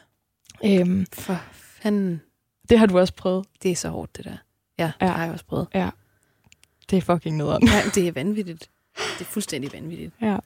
[0.66, 2.22] Øhm, For fanden.
[2.70, 3.46] det har du også prøvet.
[3.64, 4.38] Det er så hårdt, det der.
[4.80, 4.92] Ja, Ja.
[5.06, 5.68] det har jeg også prøvet.
[6.90, 7.68] Det er fucking nederen.
[7.68, 8.70] Ja, det er vanvittigt.
[8.98, 10.14] Det er fuldstændig vanvittigt.
[10.22, 10.38] Ja.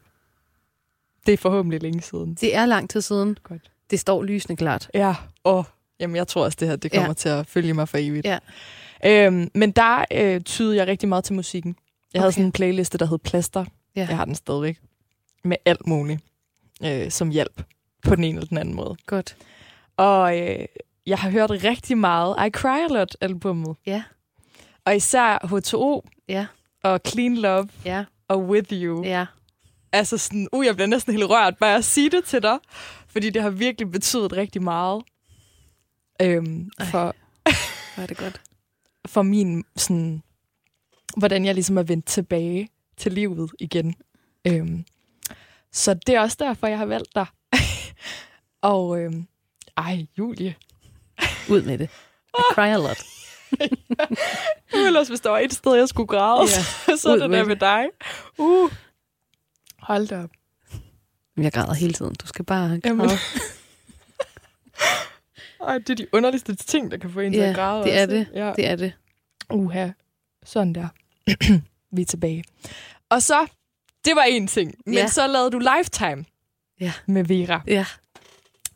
[1.25, 2.33] Det er forhåbentlig længe siden.
[2.33, 3.37] Det er lang tid siden.
[3.43, 3.71] Godt.
[3.91, 4.89] Det står lysende klart.
[4.93, 5.65] Ja, og
[5.99, 7.13] jamen, jeg tror også, det her det kommer Ja.
[7.13, 8.25] til at følge mig for evigt.
[8.25, 8.37] Ja.
[9.05, 11.75] Øhm, men der øh, tyder jeg rigtig meget til musikken.
[12.13, 12.33] Jeg havde Okay.
[12.33, 13.65] sådan en playliste, der hed Plaster.
[13.95, 14.05] Ja.
[14.09, 14.77] Jeg har den stadigvæk.
[15.43, 16.19] Med alt muligt
[16.85, 17.63] øh, som hjælp
[18.03, 18.95] på den ene eller den anden måde.
[19.05, 19.35] Godt.
[19.97, 20.65] Og øh,
[21.05, 23.75] jeg har hørt rigtig meget I Cry A Lot-albummet.
[23.85, 24.03] Ja.
[24.85, 26.45] Og især H2O Ja.
[26.83, 28.03] og Clean Love Ja.
[28.27, 29.03] og With You.
[29.03, 29.25] Ja.
[29.93, 32.57] Altså sådan, uh, jeg bliver næsten helt rørt bare at sige det til dig,
[33.07, 35.03] fordi det har virkelig betydet rigtig meget
[36.21, 36.85] øhm, Ej.
[36.85, 37.15] for,
[37.95, 38.41] Hvor er det godt.
[39.13, 40.23] for min, sådan,
[41.17, 43.95] hvordan jeg ligesom er vendt tilbage til livet igen.
[44.47, 44.85] Øhm,
[45.71, 47.25] så det er også derfor, jeg har valgt dig.
[48.61, 49.27] og øhm,
[49.77, 50.55] ej, Julie.
[51.49, 51.89] Ud med det.
[52.37, 53.03] I cry a lot.
[54.87, 56.41] Ellers, hvis der var et sted, jeg skulle græde,
[56.87, 56.95] Ja.
[56.97, 57.85] så er det der med dig.
[58.37, 58.71] Uh.
[59.81, 60.29] Hold da op.
[61.37, 62.15] Jeg græder hele tiden.
[62.15, 63.07] Du skal bare Jamen.
[63.07, 63.19] græde.
[65.67, 67.83] Ej, det er de underligste ting, der kan få en til Ja, at græde.
[67.83, 68.15] det er også.
[68.15, 68.27] det.
[68.33, 68.53] Ja.
[68.55, 68.93] Det er det.
[69.49, 69.89] Uha.
[70.45, 70.87] Sådan der.
[71.95, 72.43] Vi er tilbage.
[73.09, 73.47] Og så,
[74.05, 74.73] det var en ting.
[74.85, 75.07] Men Ja.
[75.07, 76.25] så lavede du Lifetime
[76.79, 76.93] Ja.
[77.05, 77.61] med Vera.
[77.67, 77.85] Ja.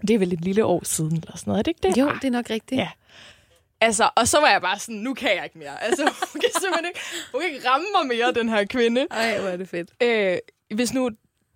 [0.07, 1.97] Det er vel et lille år siden, eller sådan noget, er det ikke det?
[1.97, 2.79] Jo, det er nok rigtigt.
[2.79, 2.89] Ja.
[3.81, 5.83] Altså, og så var jeg bare sådan, nu kan jeg ikke mere.
[5.83, 6.99] Altså, hun kan simpelthen ikke,
[7.31, 9.07] hun kan ikke ramme mig mere, den her kvinde.
[9.11, 9.89] Ej, hvor er det fedt.
[10.03, 10.37] Øh,
[10.75, 11.09] hvis nu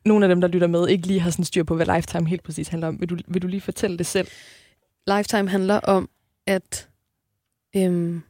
[0.05, 2.43] nogle af dem, der lytter med, ikke lige har sådan styr på, hvad Lifetime helt
[2.43, 4.27] præcis handler om, vil du, vil du lige fortælle det selv?
[5.07, 6.09] Lifetime handler om
[6.47, 6.89] at
[7.75, 8.21] øhm,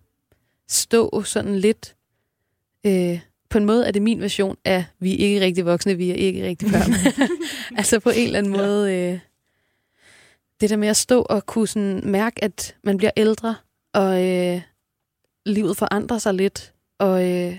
[0.67, 1.95] stå sådan lidt...
[2.85, 6.11] Øh, på en måde er det min version af, vi er ikke rigtig voksne, vi
[6.11, 7.15] er ikke rigtig børn.
[7.79, 8.93] altså på en eller anden måde...
[8.93, 9.19] Øh,
[10.61, 13.55] det der med at stå og kunne sådan mærke, at man bliver ældre,
[13.93, 14.61] og øh,
[15.45, 17.57] livet forandrer sig lidt, og øh,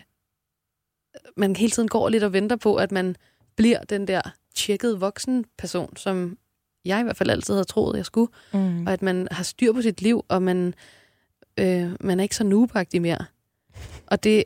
[1.37, 3.17] man hele tiden går lidt og venter på, at man
[3.57, 4.21] bliver den der
[4.55, 6.39] tjekkede voksen person, som
[6.85, 8.87] jeg i hvert fald altid havde troet, jeg skulle, Mm.
[8.87, 10.75] og at man har styr på sit liv, og man,
[11.59, 13.25] øh, man er ikke så nubagtig mere.
[14.07, 14.45] Og det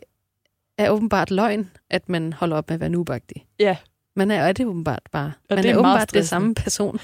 [0.78, 3.46] er åbenbart løgn, at man holder op med at være nubagtig.
[3.58, 3.76] Ja.
[4.16, 5.32] Man er, er det åbenbart bare.
[5.50, 6.28] Og man det er, er åbenbart det stressende.
[6.28, 6.98] samme person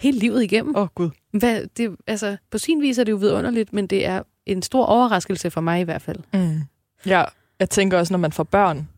[0.00, 0.76] hele livet igennem.
[0.76, 1.10] Åh, oh, Gud.
[1.30, 4.84] Hvad, det, altså, på sin vis er det jo vidunderligt, men det er en stor
[4.84, 6.18] overraskelse for mig i hvert fald.
[6.32, 6.60] Mm.
[7.06, 7.24] Ja,
[7.58, 8.88] jeg tænker også, når man får børn.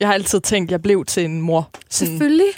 [0.00, 1.70] Jeg har altid tænkt, at jeg blev til en mor.
[1.90, 2.52] Sådan, Selvfølgelig.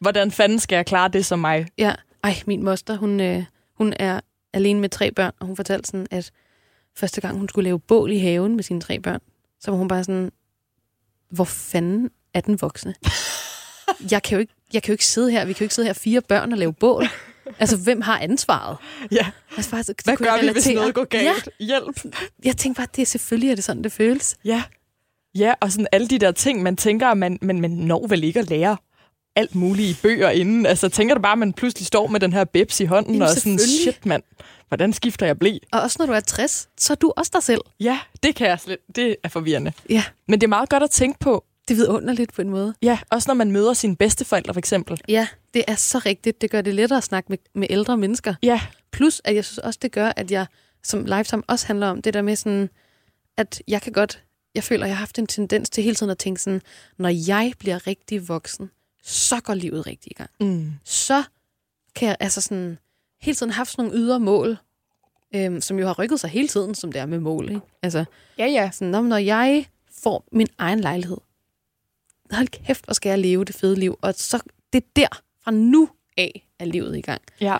[0.00, 1.66] hvordan fanden skal jeg klare det som mig?
[1.78, 1.94] Ja,
[2.24, 3.44] ej, min moster, hun, øh,
[3.74, 4.20] hun er
[4.52, 6.30] alene med tre børn, og hun fortalte sådan, at
[6.96, 9.20] første gang hun skulle lave bål i haven med sine tre børn,
[9.60, 10.32] så var hun bare sådan,
[11.30, 12.94] hvor fanden er den voksne?
[14.10, 15.86] Jeg kan jo ikke, jeg kan jo ikke sidde her, vi kan jo ikke sidde
[15.88, 17.04] her fire børn og lave bål.
[17.58, 18.76] Altså, hvem har ansvaret?
[19.10, 20.74] Ja, Altså, det hvad gør vi, hvis relatere.
[20.74, 21.48] noget går Ja, galt?
[21.60, 22.04] Hjælp.
[22.44, 24.36] jeg tænkte bare, det er selvfølgelig er det sådan, det føles.
[24.44, 24.62] Ja.
[25.38, 28.40] Ja, og sådan alle de der ting, man tænker, man, men man når vel ikke
[28.40, 28.76] at lære
[29.36, 30.66] alt muligt i bøger inden.
[30.66, 33.22] Altså, tænker du bare, at man pludselig står med den her bips i hånden, Jamen,
[33.22, 34.22] og sådan, shit mand,
[34.68, 35.58] hvordan skifter jeg blæ?
[35.72, 37.60] Og også når du er 60, så er du også dig selv.
[37.80, 38.78] Ja, det kan jeg slet.
[38.96, 39.72] Det er forvirrende.
[39.90, 42.74] Ja, Men det er meget godt at tænke på, det er vidunderligt på en måde.
[42.82, 45.00] ja, også når man møder sine bedsteforældre for eksempel.
[45.08, 46.40] Ja, det er så rigtigt.
[46.40, 48.34] Det gør det lettere at snakke med, med ældre mennesker.
[48.42, 48.60] Ja,
[48.92, 50.46] Plus, at jeg synes også, det gør, at jeg,
[50.82, 52.68] som Lifetime også handler om, det der med sådan,
[53.36, 54.22] at jeg kan godt,
[54.56, 56.62] jeg føler, at jeg har haft en tendens til hele tiden at tænke sådan,
[56.96, 58.70] når jeg bliver rigtig voksen,
[59.02, 60.30] så går livet rigtig i gang.
[60.40, 60.72] mm.
[60.84, 61.22] Så
[61.94, 62.78] kan jeg altså sådan,
[63.20, 64.58] hele tiden haft sådan nogle ydre mål,
[65.34, 67.48] øhm, som jo har rykket sig hele tiden, som det er med mål.
[67.48, 67.60] Ikke?
[67.82, 68.04] Altså,
[68.38, 68.70] ja, ja.
[68.72, 69.66] sådan, "Nå, men når jeg
[70.02, 71.16] får min egen lejlighed,
[72.30, 73.98] hold kæft, hvor skal jeg leve det fede liv.
[74.02, 74.42] Og så
[74.72, 77.22] det er der, fra nu af, er livet i gang.
[77.40, 77.56] Ja.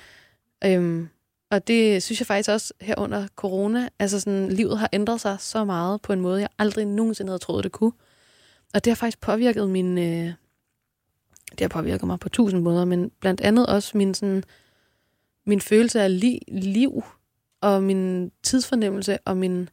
[0.65, 1.09] Øhm,
[1.51, 5.37] og det synes jeg faktisk også her under corona, altså sådan, livet har ændret sig
[5.41, 7.93] så meget på en måde, jeg aldrig nogensinde havde troet, det kunne.
[8.75, 10.33] Og det har faktisk påvirket min, øh,
[11.51, 14.45] det har påvirket mig på tusind måder, men blandt andet også min, sådan,
[15.45, 17.05] min følelse af li- liv,
[17.61, 19.69] og min tidsfornemmelse, og min,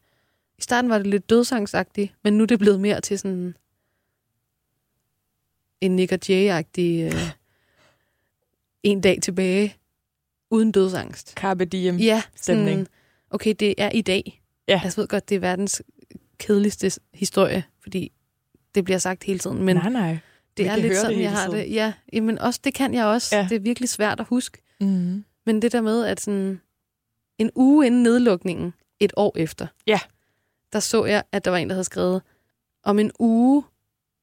[0.58, 3.56] i starten var det lidt dødsangsagtigt, men nu er det blevet mere til sådan
[5.82, 7.14] en Nick og Jay-agtig øh,
[8.84, 9.78] en dag tilbage,
[10.54, 11.34] uden dødsangst.
[11.34, 11.98] Carpe diem.
[11.98, 12.70] Ja, stemning.
[12.70, 12.88] sådan,
[13.30, 14.42] okay, det er i dag.
[14.68, 14.82] Ja.
[14.84, 15.82] Jeg ved godt, det er verdens
[16.38, 18.12] kedeligste historie, fordi
[18.76, 20.18] det bliver sagt hele tiden, men nej, nej.
[20.58, 21.60] det vi er lidt sådan, det jeg har tiden.
[21.66, 21.74] det.
[21.74, 23.36] Ja, jamen også, det kan jeg også.
[23.36, 23.48] Ja.
[23.50, 24.58] Det er virkelig svært at huske.
[24.82, 25.24] Mm.
[25.46, 26.62] Men det der med, at sådan
[27.38, 30.00] en uge inden nedlukningen, et år efter, Ja.
[30.74, 32.22] der så jeg, at der var en, der havde skrevet,
[32.84, 33.63] om en uge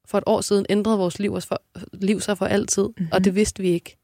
[0.07, 1.63] for et år siden ændrede vores liv, os for,
[1.93, 3.09] liv sig for altid, mm-hmm.
[3.13, 3.97] og det vidste vi ikke.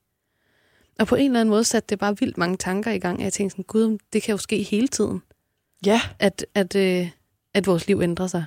[0.98, 3.32] Og på en eller anden måde satte det bare vildt mange tanker i gang, jeg
[3.32, 5.22] tænkte sådan, gud, det kan jo ske hele tiden,
[5.86, 7.10] Ja, at, at, øh,
[7.54, 8.44] at vores liv ændrer sig.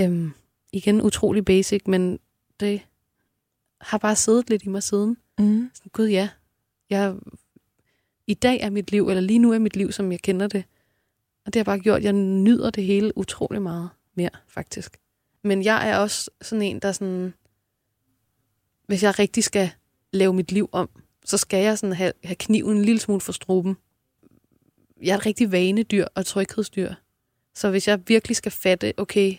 [0.00, 0.32] Øhm,
[0.72, 2.18] igen utrolig basic, men
[2.60, 2.80] det
[3.80, 5.16] har bare siddet lidt i mig siden.
[5.38, 5.70] mm.
[5.74, 6.28] Sådan, Gud ja,
[6.90, 7.14] jeg,
[8.26, 10.64] i dag er mit liv, eller lige nu er mit liv, som jeg kender det.
[11.46, 14.96] Og det har bare gjort, at jeg nyder det hele utrolig meget mere, faktisk.
[15.44, 17.34] Men jeg er også sådan en, der sådan,
[18.86, 19.70] hvis jeg rigtig skal
[20.12, 23.32] lave mit liv om, så skal jeg sådan have, have kniven en lille smule for
[23.32, 23.76] struben.
[25.02, 26.94] Jeg er et rigtig vanedyr og tryghedsdyr.
[27.54, 29.34] Så hvis jeg virkelig skal fatte, okay,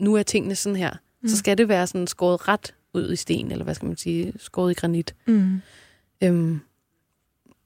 [0.00, 1.28] nu er tingene sådan her, mm.
[1.28, 4.32] så skal det være sådan skåret ret ud i sten, eller hvad skal man sige,
[4.38, 5.14] skåret i granit.
[5.26, 5.60] Mm.
[6.22, 6.60] Øhm,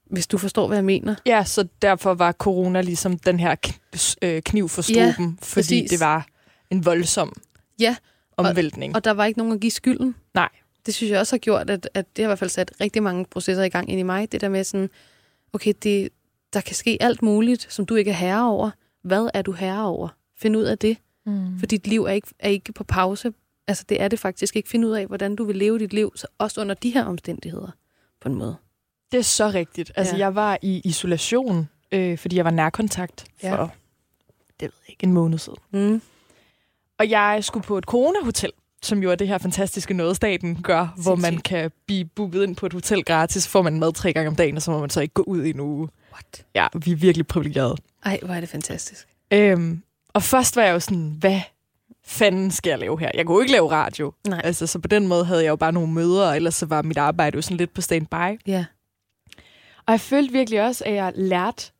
[0.05, 1.15] hvis du forstår, hvad jeg mener.
[1.25, 3.55] Ja, så derfor var corona ligesom den her
[4.21, 5.89] øh, kniv for struben, Ja, fordi præcis.
[5.89, 6.27] det var
[6.69, 7.33] en voldsom
[7.79, 7.95] Ja,
[8.37, 8.95] omvæltning.
[8.95, 10.15] og der var ikke nogen at give skylden.
[10.33, 10.49] Nej.
[10.85, 13.03] Det synes jeg også har gjort, at, at det har i hvert fald sat rigtig
[13.03, 14.31] mange processer i gang ind i mig.
[14.31, 14.89] Det der med sådan,
[15.53, 16.09] okay, det,
[16.53, 18.71] der kan ske alt muligt, som du ikke er herre over.
[19.01, 20.09] Hvad er du herre over?
[20.37, 20.97] Find ud af det.
[21.25, 21.59] mm.
[21.59, 23.33] For dit liv er ikke, er ikke på pause.
[23.67, 24.69] Altså, det er det faktisk ikke.
[24.69, 27.71] Find ud af, hvordan du vil leve dit liv, så også under de her omstændigheder,
[28.21, 28.55] på en måde.
[29.11, 29.91] Det er så rigtigt.
[29.95, 30.19] Altså, Ja.
[30.19, 33.57] jeg var i isolation, øh, fordi jeg var nærkontakt for, ja.
[34.59, 35.57] det ved jeg ikke, en måned siden.
[35.71, 36.01] Mm.
[36.99, 38.51] Og jeg skulle på et coronahotel,
[38.83, 42.55] som jo er det her fantastiske noget, staten gør, hvor man kan blive booket ind
[42.55, 44.89] på et hotel gratis, får man mad tre gange om dagen, og så må man
[44.89, 45.89] så ikke gå ud i en uge.
[46.13, 46.45] What?
[46.55, 47.75] Ja, vi er virkelig privilegerede.
[48.05, 49.07] Ej, hvor er det fantastisk.
[49.31, 51.41] Øhm, og først var jeg jo sådan, hvad
[52.05, 53.11] fanden skal jeg lave her?
[53.13, 54.13] Jeg kunne jo ikke lave radio.
[54.27, 54.41] Nej.
[54.43, 56.81] Altså, så på den måde havde jeg jo bare nogle møder, og ellers så var
[56.81, 58.39] mit arbejde jo sådan lidt på standby.
[58.47, 58.65] Ja.
[59.85, 61.71] Og jeg følte virkelig også, at jeg lærte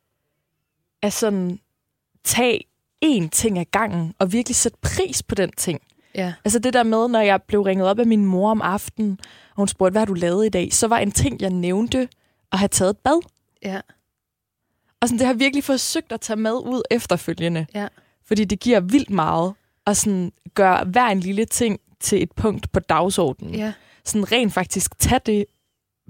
[1.01, 1.59] at sådan
[2.23, 2.63] tage
[3.05, 5.81] én ting ad gangen, og virkelig sætte pris på den ting.
[6.15, 6.33] Ja.
[6.45, 9.19] Altså det der med, når jeg blev ringet op af min mor om aftenen,
[9.49, 10.73] og hun spurgte, hvad har du lavet i dag?
[10.73, 12.09] Så var en ting, jeg nævnte,
[12.51, 13.21] at have taget et bad.
[13.63, 13.81] Ja.
[15.01, 17.65] Og sådan, det har jeg virkelig forsøgt at tage med ud efterfølgende.
[17.73, 17.87] Ja.
[18.25, 19.53] Fordi det giver vildt meget
[19.87, 23.55] at sådan gøre hver en lille ting til et punkt på dagsordenen.
[23.55, 23.73] ja.
[24.05, 25.45] Sådan rent faktisk tage det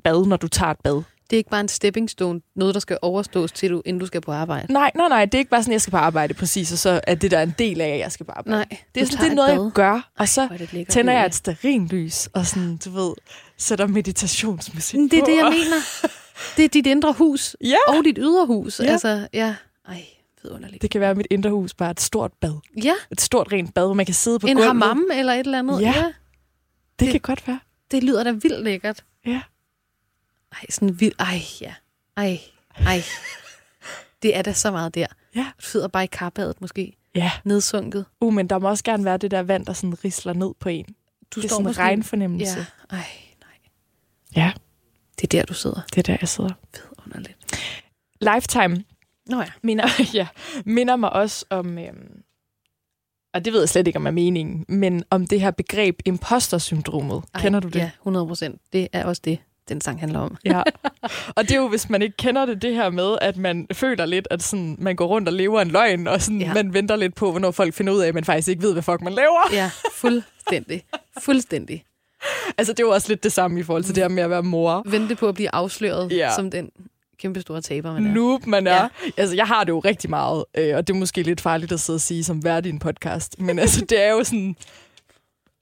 [0.04, 1.04] bad, når du tager et bad.
[1.32, 4.06] Det er ikke bare en stepping stone, noget, der skal overstås til du, inden du
[4.06, 4.74] skal på arbejde.
[4.74, 7.02] Nej, nej, nej, det er ikke bare sådan, jeg skal på arbejde præcis, og så
[7.08, 8.50] er det der en del af, at jeg skal på arbejde.
[8.50, 9.64] Nej, det er, sådan, det er et noget, bad.
[9.64, 13.14] jeg gør, og så er lækkert, tænder jeg et stearinlys, og sådan, du ved,
[13.58, 16.10] sætter meditationsmusik Men Det er på, det, jeg og- mener.
[16.58, 18.80] Det er dit indre hus Ja, og dit ydre hus.
[18.80, 18.86] Ja.
[18.86, 19.56] Altså, ja.
[19.88, 20.04] Ej,
[20.44, 20.82] vidunderligt.
[20.82, 22.54] det kan være mit indre hus, bare et stort bad.
[22.84, 24.68] Ja, Et stort rent bad, hvor man kan sidde på en gulvet.
[24.68, 25.82] hammam eller et eller andet.
[25.82, 25.94] Ja.
[25.96, 26.04] ja.
[26.06, 26.14] Det,
[27.00, 27.60] Det- kan godt være.
[27.92, 29.04] Det lyder da vildt lækkert.
[29.26, 29.42] Ja.
[30.52, 31.16] Ej, sådan vildt.
[31.20, 31.74] Ej, ja.
[32.18, 32.40] Ej,
[32.86, 33.02] ej.
[34.22, 35.08] Det er da så meget der.
[35.36, 35.52] Ja.
[35.62, 36.98] Du sidder bare i karbadet måske.
[37.16, 37.32] Ja.
[37.44, 38.06] Nedsunket.
[38.22, 40.70] Uh, men der må også gerne være det der vand, der sådan risler ned på
[40.70, 40.86] en.
[41.36, 42.58] Du det er sådan en regnfornemmelse.
[42.58, 42.96] Ja.
[42.98, 43.06] Ej,
[43.42, 43.58] nej.
[44.36, 44.52] ja,
[45.22, 45.82] Det er der, du sidder.
[45.90, 46.50] det er der, jeg sidder.
[46.74, 47.38] Vidunderligt.
[48.22, 48.84] Lifetime
[49.26, 49.48] Nå ja.
[49.62, 50.28] minder, ja,
[50.66, 52.24] minder mig også om, øhm,
[53.34, 57.24] og det ved jeg slet ikke om er meningen, men om det her begreb impostersyndromet.
[57.34, 57.80] Ej, Kender du det?
[57.80, 58.62] Ja, 100 procent.
[58.74, 60.38] Det er også det, den sang handler om.
[60.46, 60.62] Ja.
[61.36, 64.06] Og det er jo, hvis man ikke kender det, det her med, at man føler
[64.06, 66.54] lidt, at sådan, man går rundt og lever en løgn, og sådan, Ja.
[66.54, 68.84] man venter lidt på, hvornår folk finder ud af, at man faktisk ikke ved, hvad
[68.84, 69.50] fuck man laver.
[69.54, 70.84] Ja, fuldstændig.
[71.22, 71.84] Fuldstændig.
[72.58, 74.30] Altså, det er jo også lidt det samme i forhold til det her med at
[74.30, 74.84] være mor.
[74.86, 76.36] Vente på at blive afsløret Ja.
[76.36, 76.70] som den
[77.20, 78.14] kæmpe store taber, man er.
[78.14, 78.76] Noob, man er.
[78.76, 78.88] Ja.
[79.18, 81.80] Altså, jeg har det jo rigtig meget, øh, og det er måske lidt farligt at
[81.80, 84.56] sidde og sige som vært i en podcast, men altså, det er jo sådan...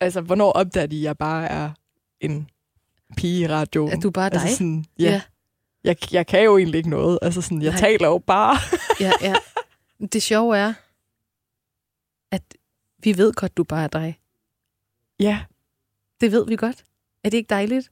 [0.01, 1.69] Altså, hvornår opdager de, at jeg bare er
[2.21, 2.47] en
[3.17, 3.91] pige i radioen?
[3.91, 4.41] At du bare er dig?
[4.41, 5.21] Altså sådan, ja.
[5.83, 7.19] Jeg, jeg kan jo egentlig ikke noget.
[7.21, 7.79] Altså sådan, jeg Nej.
[7.79, 8.57] taler jo bare.
[8.99, 9.35] ja, ja.
[10.13, 10.73] Det sjove er,
[12.31, 12.43] at
[13.03, 14.19] vi ved godt, du bare er dig.
[15.19, 15.39] ja,
[16.21, 16.83] Det ved vi godt.
[17.23, 17.91] Er det ikke dejligt?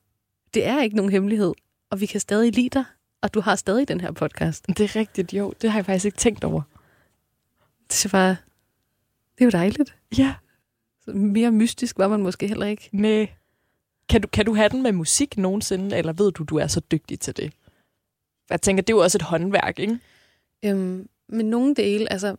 [0.54, 1.54] Det er ikke nogen hemmelighed,
[1.90, 2.86] og vi kan stadig lide dig,
[3.22, 4.68] og du har stadig den her podcast.
[4.68, 5.54] det er rigtigt, jo.
[5.62, 6.62] Det har jeg faktisk ikke tænkt over.
[7.90, 8.30] Det er bare,
[9.38, 9.96] det er jo dejligt.
[10.18, 10.36] Ja.
[11.02, 12.90] Så mere mystisk var man måske heller ikke.
[12.92, 13.30] Nej.
[14.10, 16.80] Kan du, kan du have den med musik nogensinde, eller ved du, du er så
[16.80, 17.54] dygtig til det?
[18.50, 20.00] Jeg tænker, det er jo også et håndværk, ikke?
[20.66, 22.36] Øhm, men nogle dele, altså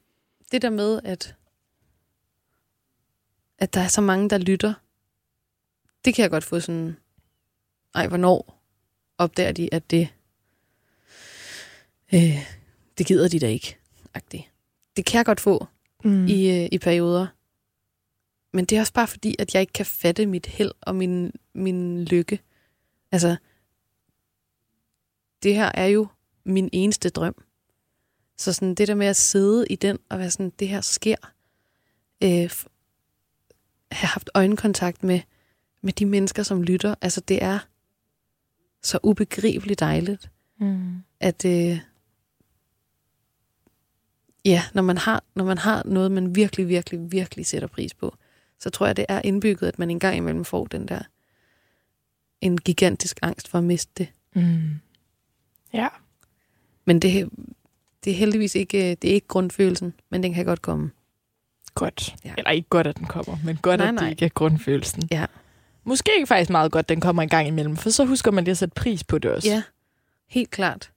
[0.52, 1.35] det der med, at,
[3.59, 4.74] at der er så mange, der lytter,
[6.04, 6.96] det kan jeg godt få sådan,
[7.94, 8.62] ej, hvornår
[9.18, 10.09] opdager de, at det,
[12.14, 12.38] øh,
[12.98, 13.76] det gider de da ikke.
[14.18, 14.48] -agtigt.
[14.96, 15.66] Det kan jeg godt få
[16.04, 16.11] Mm.
[16.11, 16.26] mm.
[16.26, 17.26] i, øh, i perioder.
[18.52, 21.32] Men det er også bare fordi, at jeg ikke kan fatte mit held og min,
[21.54, 22.40] min lykke.
[23.12, 23.37] Altså,
[25.42, 26.06] det her er jo
[26.44, 27.34] min eneste drøm.
[28.37, 31.16] Så sådan det der med at sidde i den og være sådan, det her sker.
[32.22, 32.50] Øh,
[33.92, 35.20] have haft øjenkontakt med,
[35.80, 36.94] med de mennesker, som lytter.
[37.00, 37.58] Altså, det er
[38.82, 40.30] så ubegriveligt dejligt
[40.61, 41.02] Mm.
[41.20, 41.80] at øh,
[44.44, 48.16] ja, når man, har, når man har noget, man virkelig, virkelig, virkelig sætter pris på,
[48.59, 51.01] så tror jeg, det er indbygget, at man en gang imellem får den der
[52.40, 54.09] en gigantisk angst for at miste det.
[54.35, 54.75] Mm.
[55.73, 55.88] Ja.
[56.85, 57.31] Men det,
[58.05, 60.90] det er heldigvis ikke, det er ikke grundfølelsen, men den kan godt komme.
[61.75, 62.16] Godt.
[62.25, 62.35] Ja.
[62.38, 64.05] Eller ikke godt, at den kommer, men godt, Nej, at nej.
[64.05, 65.09] det ikke er grundfølelsen.
[65.11, 65.27] Ja.
[65.85, 68.51] Måske ikke faktisk meget godt, den kommer en gang imellem, for så husker man lige
[68.51, 69.49] at sætte pris på det også.
[69.49, 69.62] Ja,
[70.27, 70.92] helt klart.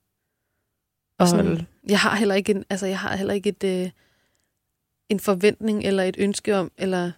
[1.18, 3.90] Og Sådan, jeg har heller ikke en, altså jeg har heller ikke et, øh,
[5.10, 7.12] en forventning eller et ønske om, eller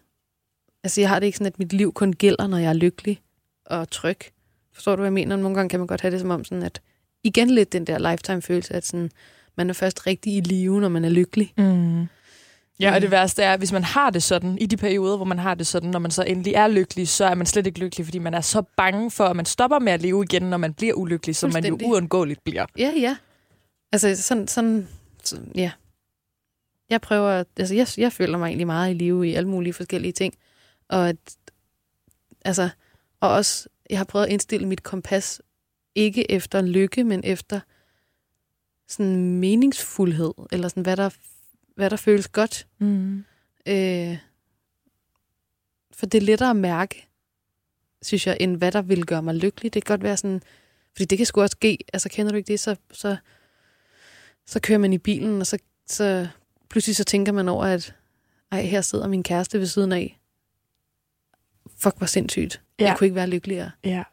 [0.83, 3.21] altså jeg har det ikke sådan, at mit liv kun gælder, når jeg er lykkelig
[3.65, 4.17] og tryg.
[4.73, 5.35] Forstår du, hvad jeg mener?
[5.35, 6.81] Nogle gange kan man godt have det som om sådan, at
[7.23, 9.11] igen lidt den der lifetime-følelse, at sådan,
[9.55, 11.53] man er først rigtig i live, når man er lykkelig.
[11.57, 12.05] Mm.
[12.79, 15.39] Ja, og det værste er, hvis man har det sådan, i de perioder, hvor man
[15.39, 18.05] har det sådan, når man så endelig er lykkelig, så er man slet ikke lykkelig,
[18.05, 20.73] fordi man er så bange for, at man stopper med at leve igen, når man
[20.73, 22.65] bliver ulykkelig, som man jo uundgåeligt bliver.
[22.77, 23.17] Ja, ja.
[23.91, 24.87] Altså sådan, sådan,
[25.23, 25.71] sådan ja.
[26.89, 30.11] Jeg prøver, altså jeg, jeg føler mig egentlig meget i live i alle mulige forskellige
[30.11, 30.33] ting.
[30.87, 31.17] Og at,
[32.45, 32.69] altså,
[33.19, 35.41] og også, jeg har prøvet at indstille mit kompas,
[35.95, 37.59] ikke efter lykke, men efter
[38.87, 41.09] sådan meningsfuldhed, eller sådan, hvad der,
[41.75, 42.67] hvad der føles godt.
[42.77, 43.25] Mm.
[43.67, 44.17] Øh,
[45.91, 47.07] for det er lettere at mærke,
[48.01, 49.73] synes jeg, end hvad der vil gøre mig lykkelig.
[49.73, 50.41] Det kan godt være sådan,
[50.91, 53.17] fordi det kan sgu også ske, altså kender du ikke det, så, så,
[54.45, 55.57] så kører man i bilen, og så,
[55.87, 56.27] så
[56.69, 57.95] pludselig så tænker man over, at
[58.51, 60.19] ej, her sidder min kæreste ved siden af.
[61.83, 62.61] Fuck, hvor sindssygt.
[62.79, 62.85] Ja.
[62.85, 63.71] Jeg kunne ikke være lykkeligere.
[63.83, 64.03] Ja.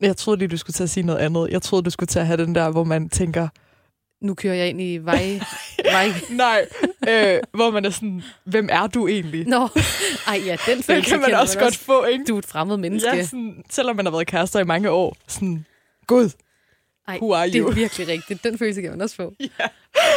[0.00, 1.48] Jeg troede lige, du skulle til at sige noget andet.
[1.50, 3.48] Jeg troede, du skulle til at have den der, hvor man tænker,
[4.20, 5.40] Nu kører jeg ind i vej...
[5.92, 6.08] vej.
[6.30, 6.66] nej,
[7.08, 9.46] øh, hvor man er sådan, hvem er du egentlig?
[9.46, 9.68] Nå,
[10.26, 12.24] ej ja, den Den følelse kan man kender også godt få, ikke?
[12.28, 13.08] Du er et fremmed menneske.
[13.16, 15.16] Ja, sådan, selvom man har været kærester i mange år.
[15.26, 15.64] Sådan,
[16.06, 16.30] gud,
[17.08, 17.68] Ej, Who are det you?
[17.68, 18.44] er virkelig rigtigt.
[18.44, 19.34] Den følelse kan man også få.
[19.40, 19.46] Ja.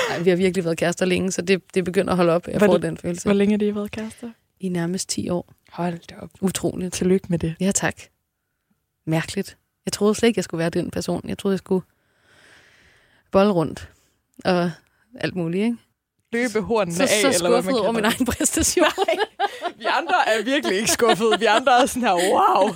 [0.10, 2.48] Ej, vi har virkelig været kærester længe, så det, det begynder at holde op.
[2.48, 3.24] Jeg Hvor får det- den følelse.
[3.26, 4.30] Hvor længe har det været kærester?
[4.60, 5.54] I nærmest 10 år.
[5.72, 6.30] Hold da op.
[6.42, 6.94] Utroligt.
[6.94, 7.56] Tillykke med det.
[7.60, 7.96] Ja, tak.
[9.06, 9.58] Mærkeligt.
[9.86, 11.22] Jeg troede slet ikke, jeg skulle være den person.
[11.30, 11.86] Jeg troede, jeg skulle
[13.32, 13.90] bolle rundt
[14.46, 14.72] og
[15.20, 15.78] alt muligt, ikke?
[16.32, 18.86] Løbe hornene Så, af, så eller hvad skuffet man over min egen præstation.
[19.80, 21.40] Vi andre er virkelig ikke skuffede.
[21.40, 22.76] Vi andre er sådan her, wow,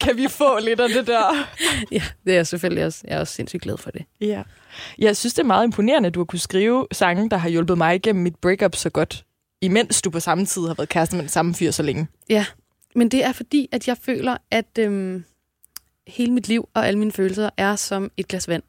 [0.00, 1.34] kan vi få lidt af det der?
[1.92, 3.00] ja, det er jeg selvfølgelig også.
[3.08, 4.04] Jeg er også sindssygt glad for det.
[4.20, 4.42] Ja.
[4.98, 7.78] Jeg synes, det er meget imponerende, at du har kunne skrive sange, der har hjulpet
[7.78, 9.24] mig igennem mit breakup så godt,
[9.62, 12.06] imens du på samme tid har været kæreste med den samme fyr så længe.
[12.94, 15.24] Men det er fordi, at jeg føler, at øhm,
[16.06, 18.62] hele mit liv og alle mine følelser er som et glas vand.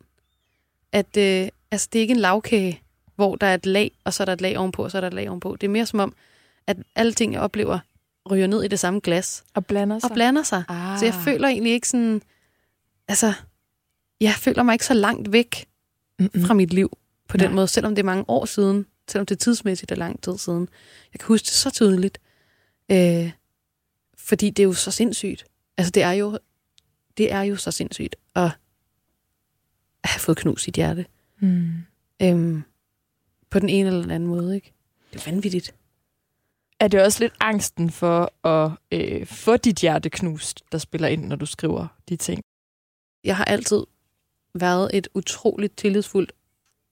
[0.92, 2.82] At øh, altså, det er ikke en lavkage,
[3.16, 5.02] hvor der er et lag, og så er der et lag ovenpå, og så er
[5.02, 5.56] der et lag ovenpå.
[5.62, 6.14] Det er mere som om,
[6.68, 7.80] at alle ting, jeg oplever,
[8.32, 10.64] ryger ned i det samme glas Og blander og blander sig.
[10.70, 11.00] Ah.
[11.00, 12.22] Så jeg føler egentlig ikke sådan...
[13.08, 13.34] Altså,
[14.22, 15.66] jeg føler mig ikke så langt væk
[16.20, 16.46] Mm-mm.
[16.46, 16.98] fra mit liv
[17.30, 17.56] på den Nej.
[17.56, 20.70] måde, selvom det er mange år siden, selvom det tidsmæssigt er lang tid siden.
[21.14, 22.22] Jeg kan huske det så tydeligt,
[22.92, 23.32] øh,
[24.18, 25.46] fordi det er jo så sindssygt.
[25.78, 26.40] Altså det er jo,
[27.18, 28.50] det er jo så sindssygt at
[30.04, 31.06] have fået knust sit hjerte.
[31.40, 31.72] Mm.
[32.22, 32.64] Øhm,
[33.50, 34.74] på den ene eller den anden måde, ikke?
[35.14, 35.76] Det er vanvittigt.
[36.80, 41.26] Er det også lidt angsten for at øh, få dit hjerte knust, der spiller ind,
[41.26, 42.44] når du skriver de ting?
[43.24, 43.84] Jeg har altid
[44.54, 46.32] været et utroligt tillidsfuldt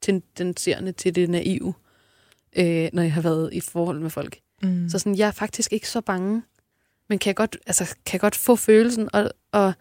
[0.02, 1.74] tendenserende til det naive,
[2.58, 4.40] øh, når jeg har været i forhold med folk.
[4.64, 4.90] Mm.
[4.90, 6.44] Så sådan, jeg er faktisk ikke så bange,
[7.10, 9.74] men kan jeg godt, altså, kan jeg godt få følelsen, og, og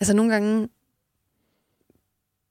[0.00, 0.68] altså nogle gange,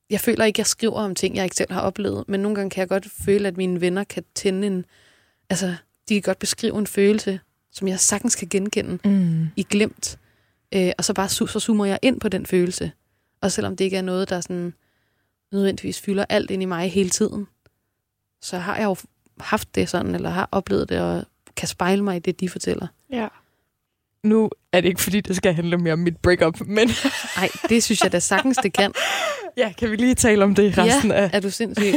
[0.09, 2.69] jeg føler ikke, jeg skriver om ting, jeg ikke selv har oplevet, men nogle gange
[2.69, 4.85] kan jeg godt føle, at mine venner kan tænde en,
[5.49, 5.75] altså,
[6.09, 7.39] de kan godt beskrive en følelse,
[7.71, 9.47] som jeg sagtens kan genkende Mm.
[9.55, 10.19] i glemt,
[10.75, 12.91] øh, og så bare så zoomer jeg ind på den følelse.
[13.41, 14.73] Og selvom det ikke er noget, der sådan
[15.51, 17.47] nødvendigvis fylder alt ind i mig hele tiden,
[18.41, 18.95] så har jeg jo
[19.39, 21.23] haft det sådan, eller har oplevet det, og
[21.55, 22.87] kan spejle mig i det, de fortæller.
[23.11, 23.27] Ja.
[24.23, 26.89] Nu er det ikke, fordi det skal handle mere om mit breakup, men
[27.37, 28.93] Nej, det synes jeg da sagtens, det kan.
[29.57, 31.29] ja, kan vi lige tale om det resten ja, af...
[31.33, 31.93] er du sindssyg?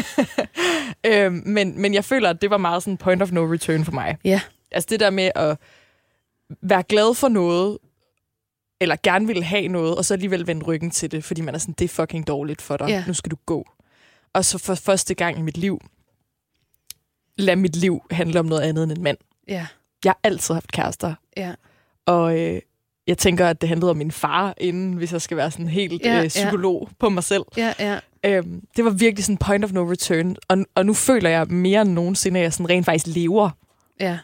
[1.07, 3.93] øhm, men, men jeg føler, at det var meget sådan point of no return for
[3.93, 4.17] mig.
[4.25, 4.41] Ja.
[4.71, 5.59] Altså det der med at
[6.63, 7.79] være glad for noget,
[8.81, 11.59] eller gerne ville have noget, og så alligevel vende ryggen til det, fordi man er
[11.59, 12.89] sådan, det er fucking dårligt for dig.
[12.89, 13.05] Ja.
[13.07, 13.65] Nu skal du gå.
[14.35, 15.81] Og så for første gang i mit liv,
[17.39, 19.19] lad mit liv handle om noget andet end en mand.
[19.49, 19.67] Ja,
[20.05, 21.55] Jeg har altid haft kærester, ja,
[22.07, 22.61] og øh,
[23.07, 26.03] jeg tænker, at det handlede om min far inden, hvis jeg skal være sådan helt
[26.05, 26.23] Ja, ja, ja.
[26.23, 27.43] øh, psykolog på mig selv.
[27.57, 27.99] ja, ja.
[28.25, 30.37] Øhm, det var virkelig sådan point of no return.
[30.49, 33.51] Og, og nu føler jeg mere end nogensinde, at jeg sådan rent faktisk lever.
[34.01, 34.19] ja.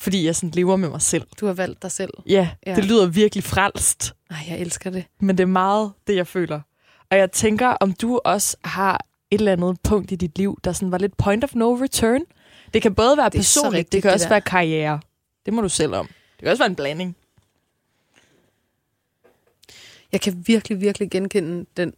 [0.00, 1.26] Fordi jeg sådan lever med mig selv.
[1.40, 2.10] Du har valgt dig selv.
[2.26, 2.32] Ja,
[2.66, 2.70] Ja.
[2.70, 4.14] ja, det lyder virkelig frelst.
[4.30, 5.04] Nej, jeg elsker det.
[5.20, 6.60] Men det er meget det, jeg føler.
[7.10, 10.72] Og jeg tænker, om du også har et eller andet punkt i dit liv, der
[10.72, 12.20] sådan var lidt point of no return.
[12.74, 14.30] Det kan både være Det er personligt, rigtigt, det kan det også der.
[14.30, 15.00] være karriere.
[15.46, 16.06] Det må du selv om.
[16.06, 17.16] Det kan også være en blanding.
[20.12, 21.92] Jeg kan virkelig, virkelig genkende den,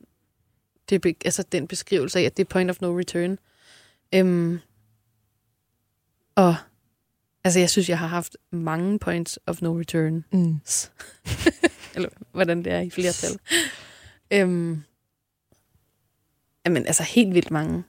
[0.90, 3.38] det, altså den beskrivelse af, at det er point of no return.
[4.14, 4.58] Øhm,
[6.34, 6.56] og
[7.44, 10.24] altså, jeg synes, jeg har haft mange points of no return.
[10.32, 10.60] Mm.
[11.94, 13.38] Eller hvordan det er i flertal.
[14.30, 14.82] øhm,
[16.66, 17.84] jamen, altså helt vildt mange.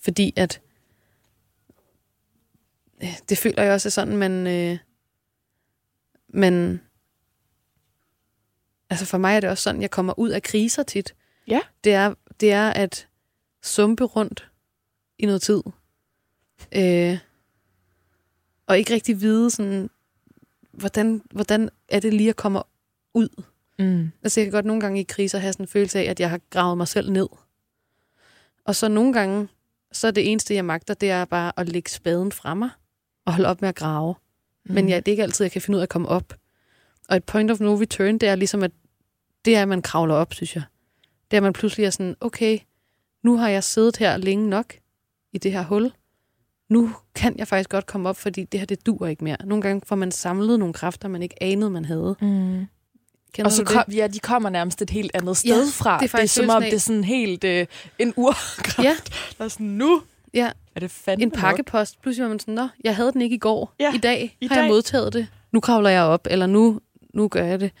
[0.00, 0.60] Fordi at
[3.28, 4.78] det føler jeg også er sådan, man, øh,
[6.28, 6.80] man
[8.90, 11.14] altså for mig er det også sådan, jeg kommer ud af kriser tit.
[11.48, 11.60] Ja.
[11.84, 13.08] Det er, det er at
[13.62, 14.50] sumpe rundt
[15.18, 15.62] i noget tid.
[16.72, 17.18] Øh,
[18.66, 19.90] og ikke rigtig vide sådan,
[20.72, 22.62] hvordan, hvordan er det lige at komme
[23.14, 23.42] ud.
[23.78, 24.10] Mm.
[24.22, 26.30] Altså jeg kan godt nogle gange i kriser have sådan en følelse af, at jeg
[26.30, 27.28] har gravet mig selv ned.
[28.64, 29.48] Og så nogle gange,
[29.92, 32.70] så er det eneste, jeg magter, det er bare at lægge spaden fra mig
[33.26, 34.14] og holde op med at grave.
[34.66, 34.74] Mm.
[34.74, 36.34] Men ja, det er ikke altid, jeg kan finde ud af at komme op.
[37.08, 38.70] Og et point of no return, det er ligesom, at
[39.44, 40.62] det er, at man kravler op, synes jeg.
[41.30, 42.58] Det er, at man pludselig er sådan, okay,
[43.22, 44.74] nu har jeg siddet her længe nok
[45.32, 45.92] i det her hul.
[46.68, 49.36] Nu kan jeg faktisk godt komme op, fordi det her, det dur ikke mere.
[49.44, 52.16] Nogle gange får man samlet nogle kræfter, man ikke anede, man havde.
[52.20, 52.66] Mm.
[53.32, 55.98] Kender Og så kom, ja, de kommer nærmest et helt andet sted Ja, fra.
[55.98, 57.66] det er det er som om, af- det er sådan helt øh,
[57.98, 58.78] en urkraft.
[58.84, 58.96] Ja.
[59.38, 60.02] Der er sådan, nu
[60.34, 62.00] Ja, er det fandme en pakkepost.
[62.00, 63.74] Pludselig var man sådan, nå, jeg havde den ikke i går.
[63.80, 65.28] Ja, I dag i har jeg dag." modtaget det.
[65.52, 66.80] Nu kravler jeg op, eller nu,
[67.14, 67.72] nu gør jeg det.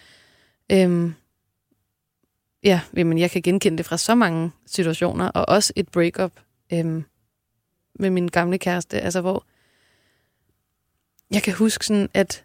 [0.72, 1.14] Øhm,
[2.64, 6.32] ja, jamen, jeg kan genkende det fra så mange situationer, og også et breakup
[6.72, 7.04] øhm,
[7.94, 9.44] med min gamle kæreste, altså hvor
[11.30, 12.44] jeg kan huske sådan, at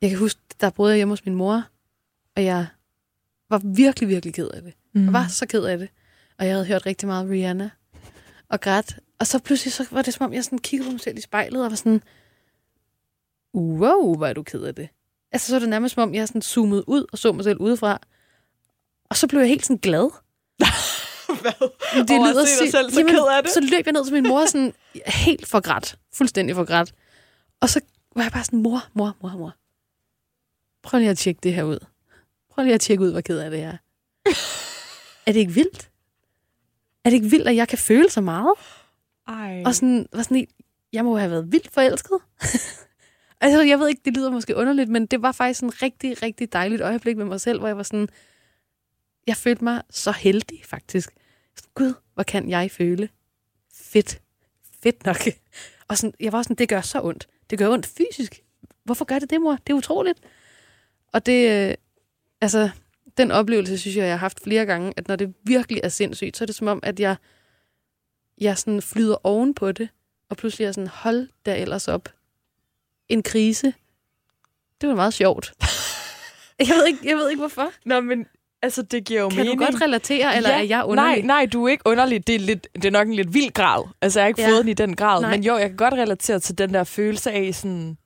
[0.00, 1.64] jeg kan huske, der boede jeg hjemme hos min mor,
[2.36, 2.66] og jeg
[3.50, 4.74] var virkelig, virkelig ked af det.
[4.92, 5.04] Mm.
[5.04, 5.88] Jeg var så ked af det.
[6.38, 7.70] Og jeg havde hørt rigtig meget Rihanna
[8.50, 8.98] og grædt.
[9.18, 11.20] Og så pludselig så var det som om, jeg sådan kiggede på mig selv i
[11.20, 12.02] spejlet og var sådan,
[13.54, 14.88] wow, hvor er du ked af det.
[15.32, 17.60] Altså så er det nærmest som om, jeg sådan zoomede ud og så mig selv
[17.60, 18.00] udefra.
[19.10, 20.10] Og så blev jeg helt sådan glad.
[21.42, 21.68] Hvad?
[22.08, 23.52] Det Over at se dig selv så ked af det?
[23.52, 24.74] Så løb jeg ned til min mor sådan
[25.06, 25.98] helt for grædt.
[26.14, 26.94] Fuldstændig for grædt.
[27.60, 27.80] Og så
[28.16, 29.54] var jeg bare sådan, mor, mor, mor, mor.
[30.82, 31.78] Prøv lige at tjekke det her ud.
[32.50, 33.76] Prøv lige at tjekke ud, hvor ked af det er.
[35.26, 35.90] er det ikke vildt?
[37.08, 38.54] Er det ikke vildt, at jeg kan føle så meget?
[39.28, 39.62] Ej.
[39.66, 40.50] Og sådan, var sådan helt,
[40.92, 42.18] jeg må have været vildt forelsket.
[43.40, 46.52] altså, jeg ved ikke, det lyder måske underligt, men det var faktisk en rigtig, rigtig
[46.52, 48.08] dejligt øjeblik med mig selv, hvor jeg var sådan,
[49.26, 51.10] jeg følte mig så heldig, faktisk.
[51.56, 53.08] Sådan, Gud, hvor kan jeg føle?
[53.74, 54.20] Fedt.
[54.82, 55.16] Fedt nok.
[55.88, 57.28] Og sådan, jeg var sådan, det gør så ondt.
[57.50, 58.42] Det gør ondt fysisk.
[58.84, 59.56] Hvorfor gør det det, mor?
[59.66, 60.20] Det er utroligt.
[61.12, 61.74] Og det, øh,
[62.40, 62.70] altså,
[63.16, 66.36] den oplevelse, synes jeg, jeg har haft flere gange, at når det virkelig er sindssygt,
[66.36, 67.16] så er det som om, at jeg,
[68.40, 69.88] jeg sådan flyder oven på det,
[70.30, 72.08] og pludselig er sådan, hold der ellers op.
[73.08, 73.74] En krise.
[74.80, 75.52] Det var meget sjovt.
[76.68, 77.72] jeg, ved ikke, jeg ved ikke, hvorfor.
[77.84, 78.26] Nå, men
[78.62, 79.60] altså, det giver jo Kan mening.
[79.60, 81.22] du godt relatere, eller ja, er jeg underlig?
[81.24, 82.26] Nej, nej, du er ikke underlig.
[82.26, 83.84] Det er, lidt, det er nok en lidt vild grad.
[84.02, 84.48] Altså, jeg har ikke Ja.
[84.50, 85.20] fået den i den grad.
[85.20, 85.30] Nej.
[85.30, 87.98] Men jo, jeg kan godt relatere til den der følelse af sådan,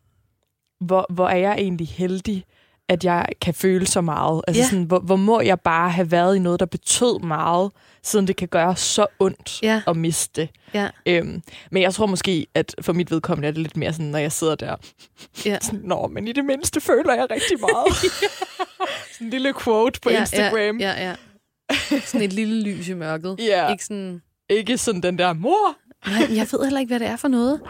[0.81, 2.45] hvor, hvor er jeg egentlig heldig,
[2.89, 4.43] at jeg kan føle så meget.
[4.49, 4.69] Altså Ja.
[4.69, 7.71] sådan, hvor, hvor må jeg bare have været i noget, der betød meget,
[8.05, 9.83] siden det kan gøre så ondt Ja.
[9.87, 10.49] at miste det.
[10.75, 10.89] Ja.
[11.07, 14.19] Øhm, men jeg tror måske, at for mit vedkommende er det lidt mere sådan, når
[14.19, 14.77] jeg sidder der.
[15.47, 15.59] Ja.
[15.63, 17.97] Sådan, Nå, men i det mindste føler jeg rigtig meget.
[19.13, 20.79] sådan en lille quote på ja, Instagram.
[20.81, 21.15] Ja, ja, ja.
[22.05, 23.37] Sådan et lille lys i mørket.
[23.39, 23.71] Ja.
[23.71, 24.23] Ikke sådan...
[24.51, 25.77] Ikke sådan den der, mor,
[26.07, 27.61] Nej, jeg ved heller ikke, hvad det er for noget.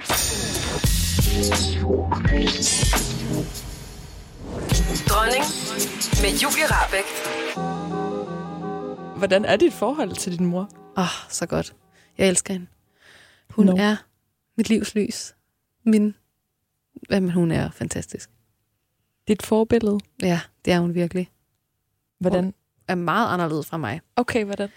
[4.73, 5.45] Dronning
[6.23, 7.09] med Julie Rabeck.
[9.19, 10.71] Hvordan er dit forhold til din mor?
[10.97, 11.77] Åh, oh, så godt.
[12.19, 12.67] Jeg elsker hende.
[13.51, 13.77] Hun no.
[13.77, 13.97] er
[14.57, 15.35] mit livs lys.
[15.85, 16.15] Min...
[17.11, 18.31] Jamen, hun er fantastisk.
[19.29, 19.99] Dit forbillede?
[20.23, 21.31] Ja, det er hun virkelig.
[22.19, 22.55] Hvordan?
[22.89, 24.01] Er meget anderledes fra mig.
[24.17, 24.69] Okay, hvordan?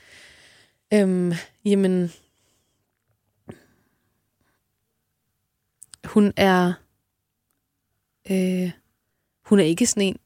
[0.94, 1.34] Øhm,
[1.66, 2.12] jamen...
[6.06, 6.74] Hun er...
[8.32, 8.72] Øh,
[9.46, 10.18] hun er ikke sådan en...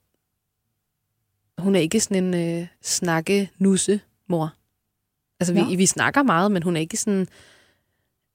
[1.58, 4.54] Hun er ikke sådan en øh, snakke nusse mor.
[5.40, 7.28] Altså, vi, vi snakker meget, men hun er ikke sådan...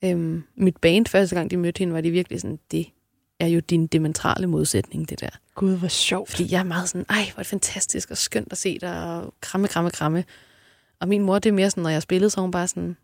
[0.05, 2.87] Øhm, mit band, første gang de mødte hende, var de virkelig sådan, det
[3.41, 5.29] er jo din diametrale modsætning, det der.
[5.55, 6.31] Gud, hvor sjovt.
[6.31, 9.05] Fordi jeg er meget sådan, ej, hvor er det fantastisk og skønt at se dig,
[9.05, 10.25] og kramme, kramme, kramme.
[11.01, 12.97] Og min mor, det er mere sådan, når jeg spillede, så hun bare sådan,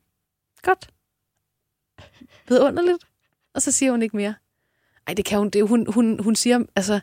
[0.62, 0.90] godt.
[2.48, 3.04] Vidunderligt.
[3.54, 4.34] Og så siger hun ikke mere.
[5.06, 7.00] Ej, det kan hun, det, hun, hun, hun siger, altså,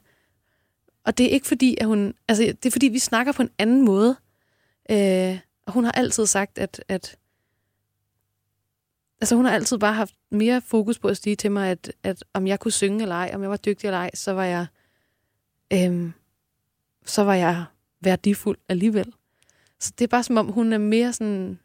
[1.08, 3.49] og det er ikke fordi, at hun, altså, det er fordi, vi snakker på en
[3.58, 4.16] anden måde.
[4.91, 7.18] Øh, og hun har altid sagt, at, at
[9.22, 12.24] altså hun har altid bare haft mere fokus på at sige til mig, at, at
[12.34, 14.66] om jeg kunne synge eller ej, om jeg var dygtig eller ej, så var jeg,
[15.74, 16.12] Øh,
[17.05, 17.66] så var jeg
[18.01, 19.14] værdifuld alligevel.
[19.80, 21.60] Så det er bare som om, hun er mere sådan,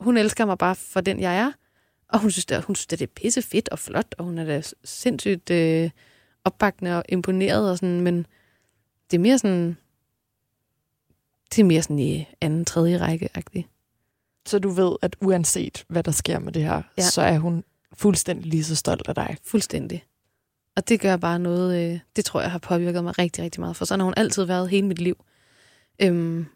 [0.00, 1.52] hun elsker mig bare for den, jeg er.
[2.08, 4.44] Og hun synes, det, hun synes, det er pisse fedt og flot, og hun er
[4.44, 5.90] da sindssygt øh,
[6.44, 8.26] opbakkende og imponeret og sådan, men
[9.10, 9.76] det er mere sådan,
[11.50, 13.68] det er mere sådan i anden, tredje række-agtigt.
[14.46, 17.02] Så du ved, at uanset hvad der sker med det her, ja.
[17.02, 19.36] så er hun fuldstændig lige så stolt af dig.
[19.44, 20.04] Fuldstændig.
[20.76, 23.76] Og det gør bare noget, øh, det tror jeg har påvirket mig rigtig, rigtig meget,
[23.76, 25.24] for sådan har hun altid været hele mit liv.
[26.02, 26.46] Øhm,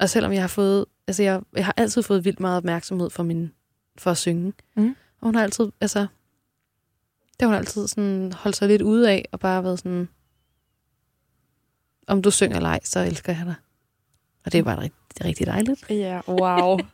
[0.00, 3.22] og selvom jeg har fået, altså jeg, jeg har altid fået vildt meget opmærksomhed for,
[3.22, 3.52] min,
[3.98, 4.52] for at synge.
[4.76, 4.96] Mm.
[5.20, 6.06] Og hun har altid, altså,
[7.40, 10.08] det har hun altid sådan holdt sig lidt ude af, og bare været sådan,
[12.06, 13.54] om du synger eller ej, så elsker jeg dig.
[14.44, 15.90] Og det er bare rigtig, det er rigtig dejligt.
[15.90, 16.78] Ja, wow.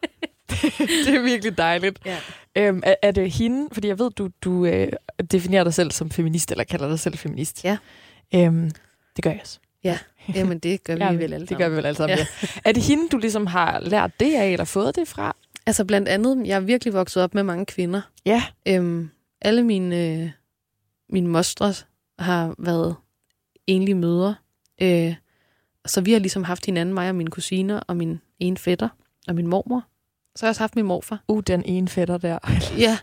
[1.07, 1.99] det er virkelig dejligt.
[2.07, 2.19] Ja.
[2.57, 4.93] Øhm, er, er det hende, fordi jeg ved, du, du øh,
[5.31, 7.65] definerer dig selv som feminist, eller kalder dig selv feminist.
[7.65, 7.77] Ja.
[8.35, 8.71] Øhm,
[9.17, 9.59] det gør jeg også.
[10.35, 12.19] Jamen, det gør vi Ja, vel alle Det gør vi vel alle sammen.
[12.19, 12.27] Ja.
[12.43, 12.49] Ja.
[12.65, 15.37] Er det hende, du ligesom har lært det af, eller fået det fra?
[15.67, 18.01] Altså blandt andet, jeg er virkelig vokset op med mange kvinder.
[18.27, 18.43] Ja.
[18.69, 19.11] Øhm,
[19.43, 20.31] alle mine, øh,
[21.09, 21.75] mine mostre
[22.19, 22.97] har været
[23.67, 24.35] enlige mødre.
[24.83, 25.15] Øh,
[25.87, 28.89] så vi har ligesom haft hinanden, mig og mine kusiner, og min ene fætter,
[29.29, 29.85] og min mormor.
[30.37, 31.25] Så har jeg også haft min morfar.
[31.29, 32.39] Uh, den ene fætter der.
[32.79, 32.99] Ja,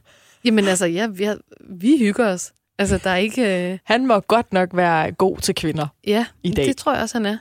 [0.45, 1.37] jamen altså, ja, vi, har,
[1.69, 2.53] vi hygger os.
[2.79, 3.71] Altså, der er ikke...
[3.71, 5.87] Øh, Han må godt nok være god til kvinder.
[6.07, 6.65] ja, I dag.
[6.65, 7.37] det tror jeg også, han er.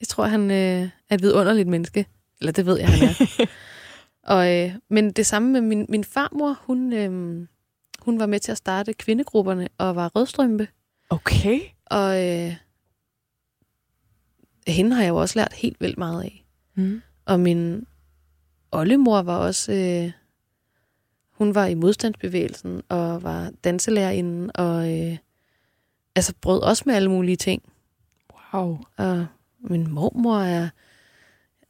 [0.00, 2.06] Jeg tror, han øh, er et vidunderligt menneske.
[2.40, 3.46] Eller det ved jeg, han er.
[4.34, 7.46] og, øh, men det samme med min, min farmor, hun, øh,
[8.04, 10.68] hun var med til at starte kvindegrupperne og var rødstrømpe.
[11.10, 11.60] Okay.
[11.86, 12.56] Og øh,
[14.66, 16.44] hende har jeg jo også lært helt vildt meget af.
[16.74, 17.02] Mm.
[17.24, 17.86] Og min
[18.72, 19.72] oldemor var også...
[19.72, 20.12] Øh,
[21.30, 25.16] hun var i modstandsbevægelsen og var danselærerinde og øh,
[26.16, 27.62] altså brød også med alle mulige ting.
[28.54, 28.78] Wow.
[28.96, 29.26] Og
[29.60, 30.68] min mormor er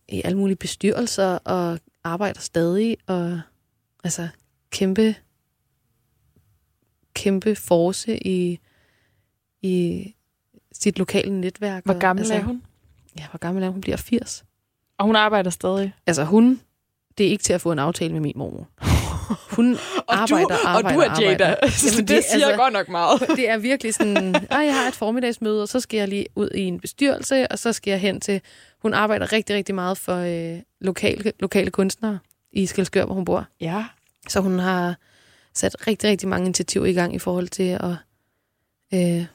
[0.09, 3.41] i alle mulige bestyrelser og arbejder stadig og
[4.05, 4.28] altså
[4.70, 5.14] kæmpe
[7.15, 8.59] kæmpe force i,
[9.62, 10.15] i
[10.73, 11.85] sit lokale netværk.
[11.85, 12.62] Hvor og, gammel altså, er hun?
[13.19, 13.73] Ja, hvor gammel er hun?
[13.73, 14.45] Hun bliver 80.
[14.99, 15.95] Og hun arbejder stadig.
[16.07, 16.61] Altså hun,
[17.19, 18.69] det er ikke til at få en aftale med min mormor.
[19.57, 19.77] Hun
[20.09, 21.45] arbejder, du, arbejder, og du er Jada.
[21.45, 21.69] arbejder.
[21.71, 23.21] Så Jamen, det, det siger altså, godt nok meget.
[23.37, 26.51] det er virkelig sådan, at jeg har et formiddagsmøde, og så skal jeg lige ud
[26.55, 28.41] i en bestyrelse, og så skal jeg hen til...
[28.83, 32.19] Hun arbejder rigtig, rigtig meget for øh, lokale, lokale kunstnere
[32.53, 33.47] i Skelskør, hvor hun bor.
[33.61, 33.85] Ja.
[34.29, 34.97] Så hun har
[35.55, 37.91] sat rigtig, rigtig mange initiativer i gang i forhold til at
[38.95, 39.27] øh,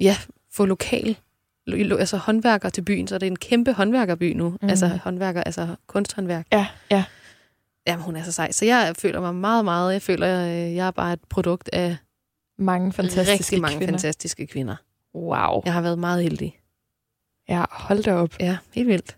[0.00, 0.16] ja,
[0.50, 1.16] få lokal
[1.66, 4.50] lo- altså håndværkere til byen, så det er en kæmpe håndværkerby nu.
[4.62, 4.68] Mm.
[4.68, 6.46] Altså håndværker, altså kunsthåndværk.
[6.52, 7.04] Ja, ja.
[7.86, 8.52] Jamen, hun er så sej.
[8.52, 11.96] Så jeg føler mig meget, meget, jeg føler, øh, jeg er bare et produkt af
[12.58, 13.92] Mange fantastiske rigtig mange kvinder.
[13.92, 14.76] fantastiske kvinder.
[15.14, 15.62] Wow.
[15.64, 16.58] Jeg har været meget heldig.
[17.48, 18.30] Ja, hold da op.
[18.40, 19.16] Ja, helt vildt.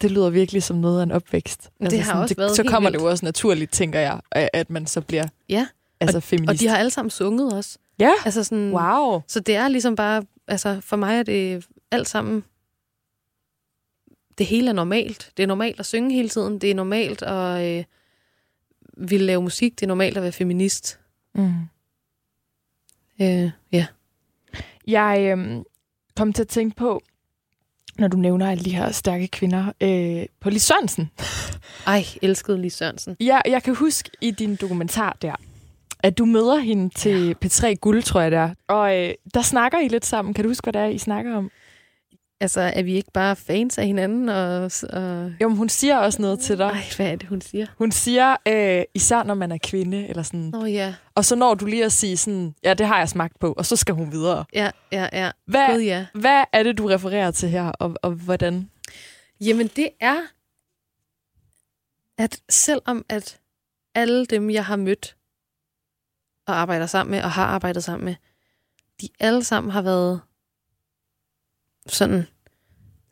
[0.00, 1.70] Det lyder virkelig som noget af en opvækst.
[1.80, 2.98] Altså Det har også det, været Så kommer vildt.
[3.00, 5.66] det jo også naturligt, tænker jeg, at man så bliver Ja,
[6.00, 6.50] altså feminist.
[6.50, 7.78] og de har alle sammen sunget også.
[7.98, 9.20] Ja, Altså sådan, wow.
[9.28, 12.44] Så det er ligesom bare, altså for mig er det alt sammen,
[14.38, 15.32] det hele er normalt.
[15.36, 16.58] Det er normalt at synge hele tiden.
[16.58, 17.84] Det er normalt at øh,
[18.96, 19.80] ville lave musik.
[19.80, 20.98] Det er normalt at være feminist.
[21.34, 21.52] Mm.
[23.20, 23.86] Øh, ja.
[24.86, 25.64] Jeg øhm,
[26.16, 27.02] kom til at tænke på,
[28.00, 31.10] når du nævner alle de her stærke kvinder, øh, på Lis Sørensen.
[31.86, 33.16] Ej, elskede Lis Sørensen.
[33.20, 35.34] Ja, jeg kan huske i din dokumentar der,
[36.02, 38.50] at du møder hende til P3 Guld, tror jeg det er.
[38.68, 40.34] Og øh, der snakker I lidt sammen.
[40.34, 41.50] Kan du huske, hvad det er, I snakker om?
[42.42, 44.28] Altså, er vi ikke bare fans af hinanden?
[44.28, 45.32] Og, og...
[45.40, 46.70] Jo, men hun siger også noget til dig.
[46.70, 47.66] Ej, hvad er det, hun siger?
[47.78, 50.40] Hun siger, øh, især når man er kvinde, eller sådan.
[50.40, 53.38] Nå ja, Og så når du lige at sige sådan, ja, det har jeg smagt
[53.38, 54.44] på, og så skal hun videre.
[54.54, 55.30] ja, ja, ja.
[55.44, 56.06] Hvad, Gud ja.
[56.14, 58.70] hvad er det, du refererer til her, og, og hvordan?
[59.40, 60.16] Jamen, det er,
[62.18, 63.38] at selvom at
[63.94, 65.16] alle dem, jeg har mødt
[66.46, 68.14] og arbejder sammen med, og har arbejdet sammen med,
[69.00, 70.20] de alle sammen har været
[71.92, 72.26] sådan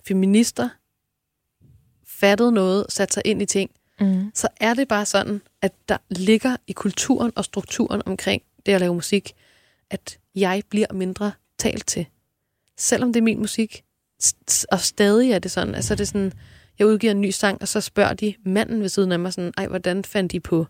[0.07, 0.69] feminister,
[2.07, 3.71] fattet noget, sat sig ind i ting,
[4.01, 4.31] Mm.
[4.35, 8.81] så er det bare sådan, at der ligger i kulturen og strukturen omkring det at
[8.81, 9.33] lave musik,
[9.91, 12.07] at jeg bliver mindre talt til.
[12.77, 13.85] Selvom det er min musik,
[14.73, 16.33] og stadig er det sådan, altså det er sådan,
[16.79, 19.53] jeg udgiver en ny sang, og så spørger de manden ved siden af mig sådan,
[19.57, 20.67] ej, hvordan fandt de på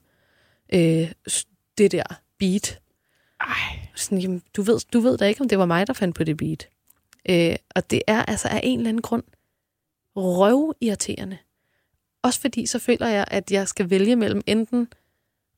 [0.73, 1.13] øh,
[1.79, 2.81] det der beat?
[3.41, 3.89] Ej.
[3.95, 6.25] Sådan, jamen, du ved, du ved da ikke, om det var mig, der fandt på
[6.25, 6.69] det beat.
[7.29, 9.23] Øh, og det er altså af en eller anden grund
[10.17, 11.39] røvirriterende.
[12.23, 14.89] Også fordi så føler jeg, at jeg skal vælge mellem enten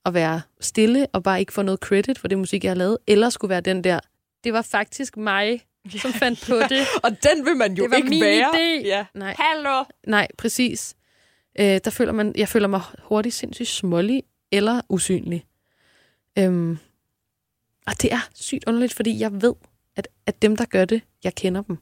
[0.05, 2.99] at være stille og bare ikke få noget credit for det musik, jeg har lavet,
[3.07, 4.01] eller skulle være den der,
[4.45, 6.87] det var faktisk mig, som fandt på det.
[7.03, 8.51] Og den vil man jo Det var ikke min være.
[8.53, 8.87] idé.
[8.87, 9.07] Ja.
[9.15, 9.85] Nej, Hallo.
[10.07, 10.95] nej, præcis.
[11.61, 15.45] Øh, der føler man, jeg føler mig hurtigt sindssygt smålig eller usynlig.
[16.39, 16.79] Øhm,
[17.87, 19.55] og det er sygt underligt, fordi jeg ved,
[20.01, 21.79] at, at dem, der gør det, jeg kender dem.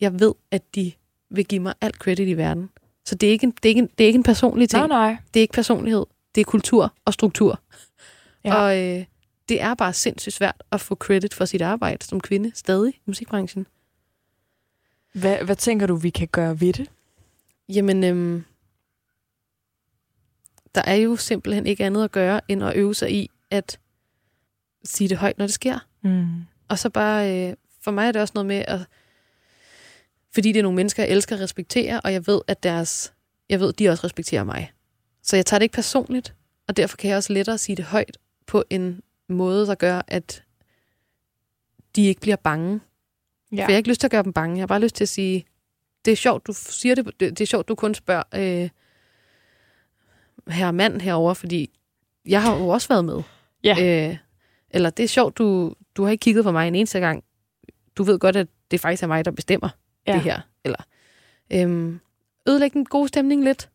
[0.00, 0.92] Jeg ved, at de
[1.30, 2.70] vil give mig alt credit i verden.
[3.04, 4.86] Så det er ikke en, det er ikke en, det er ikke en personlig ting.
[4.86, 5.16] Nej, nej.
[5.34, 6.06] Det er ikke personlighed.
[6.34, 7.60] Det er kultur og struktur.
[8.44, 8.54] Ja.
[8.54, 9.04] Og øh,
[9.48, 13.00] det er bare sindssygt svært at få credit for sit arbejde som kvinde stadig i
[13.06, 13.66] musikbranchen.
[15.12, 16.90] Hvad, hvad tænker du, vi kan gøre ved det?
[17.68, 18.44] Jamen, øhm,
[20.74, 23.78] der er jo simpelthen ikke andet at gøre, end at øve sig i at
[24.84, 25.78] sige det højt, når det sker.
[26.02, 26.44] Mm.
[26.72, 28.80] Og så bare, øh, for mig er det også noget med, at,
[30.34, 33.12] fordi det er nogle mennesker, jeg elsker at respektere, og jeg ved, at deres,
[33.48, 34.72] jeg ved, de også respekterer mig.
[35.22, 36.34] Så jeg tager det ikke personligt,
[36.68, 40.44] og derfor kan jeg også lettere sige det højt på en måde, der gør, at
[41.96, 42.80] de ikke bliver bange.
[43.52, 43.56] Ja.
[43.56, 44.56] For jeg har ikke lyst til at gøre dem bange.
[44.56, 45.44] Jeg har bare lyst til at sige,
[46.04, 48.70] det er sjovt, du siger det, det, er sjovt, du kun spørger øh,
[50.48, 51.70] herre mand herover, fordi
[52.26, 53.22] jeg har jo også været med.
[53.64, 54.08] Ja.
[54.10, 54.16] Øh,
[54.72, 57.24] eller det er sjovt, du, du har ikke kigget på mig en eneste gang.
[57.96, 59.68] Du ved godt, at det faktisk er mig, der bestemmer
[60.06, 60.12] Ja.
[60.12, 60.40] det her.
[60.64, 60.78] Eller
[61.52, 62.00] øhm,
[62.48, 63.68] ødelægge den gode stemning lidt.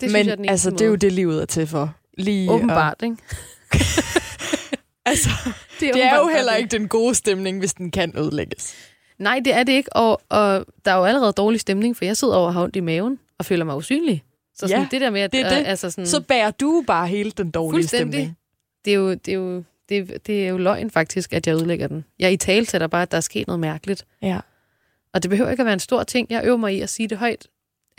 [0.00, 0.98] Det Men jeg er den altså, eneste det er jo måde.
[1.00, 1.94] det, livet er til for.
[2.18, 3.16] Lige Åbenbart, ikke?
[5.06, 5.28] altså,
[5.80, 6.58] det er åbenbart jo bare heller det.
[6.58, 8.74] ikke den gode stemning, hvis den kan ødelægges.
[9.18, 12.16] Nej, det er det ikke, og, og der er jo allerede dårlig stemning, for jeg
[12.16, 14.24] sidder over og har ondt i maven og føler mig usynlig.
[14.54, 15.60] Så sådan, Ja, det der med, at det er det.
[15.60, 18.36] Øh, altså sådan, Så bærer du bare hele den dårlige stemning.
[18.84, 21.54] det er jo, det er jo, det er, det er jo løgn faktisk, at jeg
[21.54, 22.04] ødelægger den.
[22.18, 24.04] Jeg i tale sætter bare, at der er sket noget mærkeligt.
[24.22, 24.40] Ja.
[25.14, 26.26] Og det behøver ikke at være en stor ting.
[26.30, 27.46] Jeg øver mig i at sige det højt.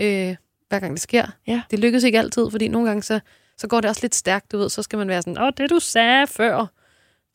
[0.02, 0.36] øh,
[0.70, 1.26] hver gang det sker.
[1.48, 1.62] Ja.
[1.72, 3.20] Det lykkes ikke altid, fordi nogle gange så,
[3.58, 4.70] så går det også lidt stærkt, du ved.
[4.70, 6.66] Så skal man være sådan, åh, det du sagde før,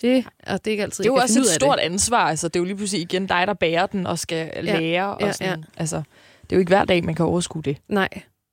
[0.03, 2.19] det, og det er ikke altid, Det er jo også et stort ansvar.
[2.29, 4.83] Altså, det er jo lige pludselig igen dig, der bærer den og skal lære.
[4.83, 5.65] ja, og sådan.
[5.77, 5.97] Altså,
[6.43, 7.77] det er jo ikke hver dag, man kan overskue det.
[7.77, 7.95] det.
[7.95, 8.09] Nej,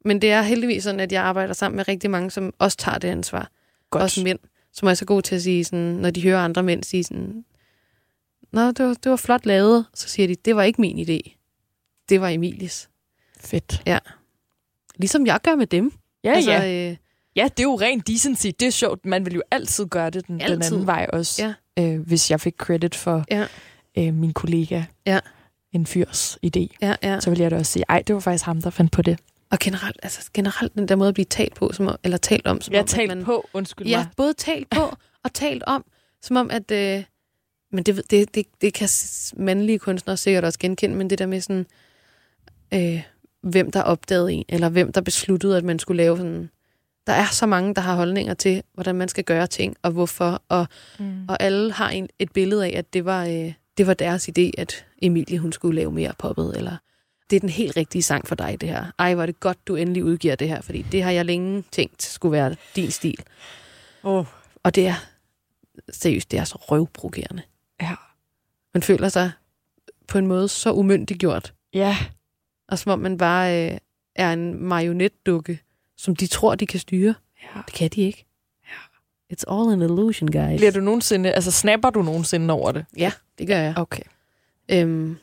[0.06, 2.98] men det er heldigvis sådan, at jeg arbejder sammen med rigtig mange, som også tager
[2.98, 3.50] det ansvar.
[3.90, 4.04] Godt.
[4.04, 4.40] Også mænd,
[4.78, 7.46] som er så gode til at sige, sådan, når de hører andre mænd sige sådan,
[8.52, 9.86] Nå, det var, det var flot lavet.
[9.94, 11.38] Så siger de, det var ikke min idé.
[12.10, 12.90] Det var Emilies.
[13.40, 13.82] Fedt.
[14.96, 15.92] Ligesom jeg gør med dem.
[16.24, 16.90] Ja, altså, ja.
[16.92, 16.98] Øh,
[17.36, 18.48] Ja, det er jo rent decency.
[18.60, 19.06] Det er sjovt.
[19.06, 20.72] Man vil jo altid gøre det den, den Altid.
[20.74, 21.54] anden vej også.
[21.78, 21.84] Ja.
[21.84, 23.46] Øh, hvis jeg fik credit for Ja.
[23.98, 24.84] øh, min kollega.
[25.06, 25.20] Ja.
[25.72, 26.68] En fyrs idé.
[26.82, 27.20] ja, ja.
[27.20, 29.20] Så vil jeg da også sige, ej, det var faktisk ham, der fandt på det.
[29.52, 32.48] Og generelt, altså generelt den der måde at blive talt på, som, om- eller talt
[32.48, 32.62] om.
[32.62, 34.08] Som Jeg om, talt man, på, undskyld Ja, mig.
[34.18, 34.82] både talt på
[35.24, 35.86] og talt om,
[36.22, 36.72] som om at...
[36.72, 37.04] Øh,
[37.72, 38.90] men det, det, det, det kan
[39.38, 41.66] mandlige kunstnere sikkert også genkende, men det der med sådan,
[42.74, 43.02] øh,
[43.42, 46.50] hvem der opdagede en, eller hvem der besluttede, at man skulle lave sådan...
[47.08, 50.42] Der er så mange, der har holdninger til, hvordan man skal gøre ting, og hvorfor,
[50.50, 50.68] og,
[51.00, 51.26] Mm.
[51.30, 54.52] og alle har en, et billede af, at det var, øh, det var deres idé,
[54.58, 56.78] at Emilie hun skulle lave mere poppet, eller
[57.30, 58.86] det er den helt rigtige sang for dig, det her.
[59.00, 61.64] Ej, hvor er det godt, du endelig udgiver det her, fordi det har jeg længe
[61.72, 63.24] tænkt skulle være din stil.
[64.04, 64.26] Oh.
[64.64, 64.96] Og det er
[65.90, 67.42] seriøst, det er så røvprovokerende.
[67.82, 67.96] Ja.
[68.74, 69.32] Man føler sig
[70.08, 71.98] på en måde så umyndiggjort, Ja.
[72.68, 73.78] og som om man bare øh,
[74.16, 75.60] er en marionetdukke,
[75.98, 77.16] som de tror, de kan styre.
[77.44, 77.62] ja.
[77.66, 78.24] Det kan de ikke.
[79.34, 80.58] It's all an illusion, guys.
[80.58, 82.86] Bliver du nogensinde, altså snapper du nogensinde over det?
[82.98, 83.74] Ja, det gør jeg.
[83.78, 84.04] Okay.
[84.70, 85.18] Øhm,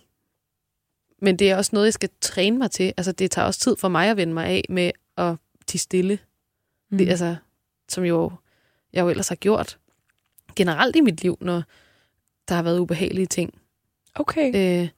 [1.23, 2.95] men det er også noget, jeg skal træne mig til.
[2.97, 5.35] Altså, det tager også tid for mig at vende mig af med at
[5.67, 6.19] tige stille.
[6.91, 6.99] Mm.
[6.99, 7.37] Det, altså,
[7.89, 8.33] som jo,
[8.93, 9.79] jeg jo ellers har gjort
[10.57, 11.63] generelt i mit liv, når
[12.49, 13.55] der har været ubehagelige ting.
[14.15, 14.83] okay.
[14.83, 14.89] Øh,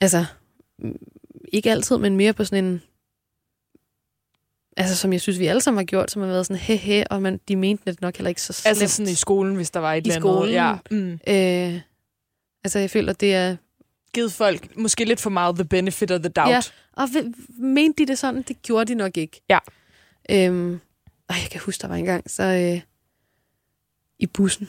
[0.00, 0.24] altså,
[0.78, 0.98] mm,
[1.52, 2.82] ikke altid, men mere på sådan en...
[4.76, 7.04] Altså, som jeg synes, vi alle sammen har gjort, som har været sådan, he he,
[7.10, 8.82] og man, de mente det nok heller ikke så slemt.
[8.82, 10.22] Altså sådan i skolen, hvis der var et I eller andet.
[10.22, 10.52] skolen?
[10.52, 10.76] Ja.
[10.90, 11.12] Mm.
[11.12, 11.80] Øh,
[12.64, 13.56] altså, jeg føler, det er...
[14.14, 16.50] Givet folk måske lidt for meget the benefit of the doubt.
[16.50, 16.60] Ja.
[16.92, 17.08] Og
[17.58, 18.42] mente de det sådan?
[18.42, 19.40] Det gjorde de nok ikke.
[19.48, 19.58] Ja.
[20.30, 20.80] Øhm,
[21.28, 22.80] ej, jeg kan huske, der var en gang, så øh,
[24.18, 24.68] i bussen,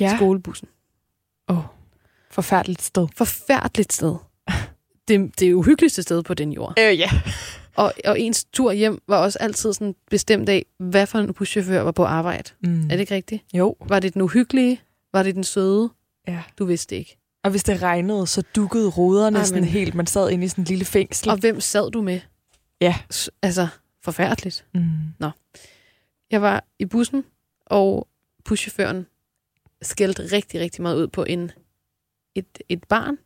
[0.00, 0.16] ja.
[0.16, 0.68] skolebussen.
[1.48, 1.64] Oh.
[2.30, 3.08] Forfærdeligt sted.
[3.16, 4.16] Forfærdeligt sted.
[5.08, 6.74] Det, det uhyggeligste sted på den jord.
[6.78, 7.10] Øh, ja.
[7.76, 11.82] Og, og ens tur hjem var også altid sådan bestemt af, hvad for en buschauffør
[11.82, 12.50] var på arbejde.
[12.60, 12.84] Mm.
[12.84, 13.44] Er det ikke rigtigt?
[13.54, 13.76] Jo.
[13.88, 14.80] Var det den uhyggelige?
[15.12, 15.90] Var det den søde?
[16.28, 16.42] Ja.
[16.58, 17.18] Du vidste ikke.
[17.44, 19.94] Og hvis det regnede, så dukkede ruderne Ej, sådan helt.
[19.94, 21.30] Man sad inde i sådan en lille fængsel.
[21.30, 22.20] Og hvem sad du med?
[22.80, 22.98] Ja.
[23.12, 23.68] S- Altså,
[24.02, 24.64] forfærdeligt.
[24.74, 24.90] Mm.
[26.30, 27.24] Jeg var i bussen,
[27.66, 28.08] og
[28.44, 29.06] buschaufføren
[29.82, 31.50] skældte rigtig, rigtig meget ud på en,
[32.34, 33.18] et, et barn,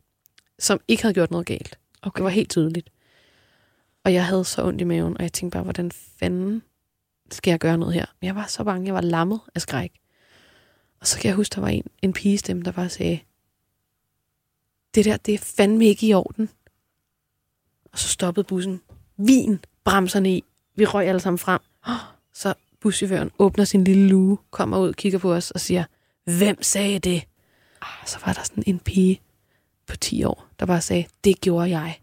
[0.59, 1.79] som ikke havde gjort noget galt.
[2.01, 2.17] Okay.
[2.17, 2.89] Det var helt tydeligt.
[4.03, 6.61] Og jeg havde så ondt i maven, og jeg tænkte bare, hvordan fanden
[7.31, 8.05] skal jeg gøre noget her?
[8.21, 9.91] Jeg var så bange, jeg var lammet af skræk.
[10.99, 13.19] Og så kan jeg huske, der var en, en pigestemme, der bare sagde,
[14.97, 16.49] det der, det er fandme ikke i orden.
[17.91, 18.81] Og så stoppede bussen.
[19.17, 20.43] Vin, bremserne i.
[20.75, 21.59] Vi røg alle sammen frem.
[22.33, 25.83] Så buschaufføren åbner sin lille luge, kommer ud, kigger på os og siger,
[26.23, 27.23] hvem sagde det?
[27.81, 29.21] Og så var der sådan en pige
[29.87, 31.99] på 10 år, der bare sagde, det gjorde jeg.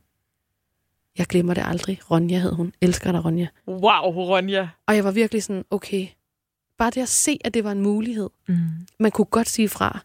[1.18, 2.10] Jeg glemmer det aldrig.
[2.10, 2.72] Ronja hed hun.
[2.80, 3.46] Elsker dig, Ronja.
[3.68, 4.68] Wow, Ronja.
[4.86, 6.08] Og jeg var virkelig sådan, okay.
[6.78, 8.30] Bare det at se, at det var en mulighed.
[8.48, 8.56] Mm.
[8.98, 10.00] Man kunne godt sige fra.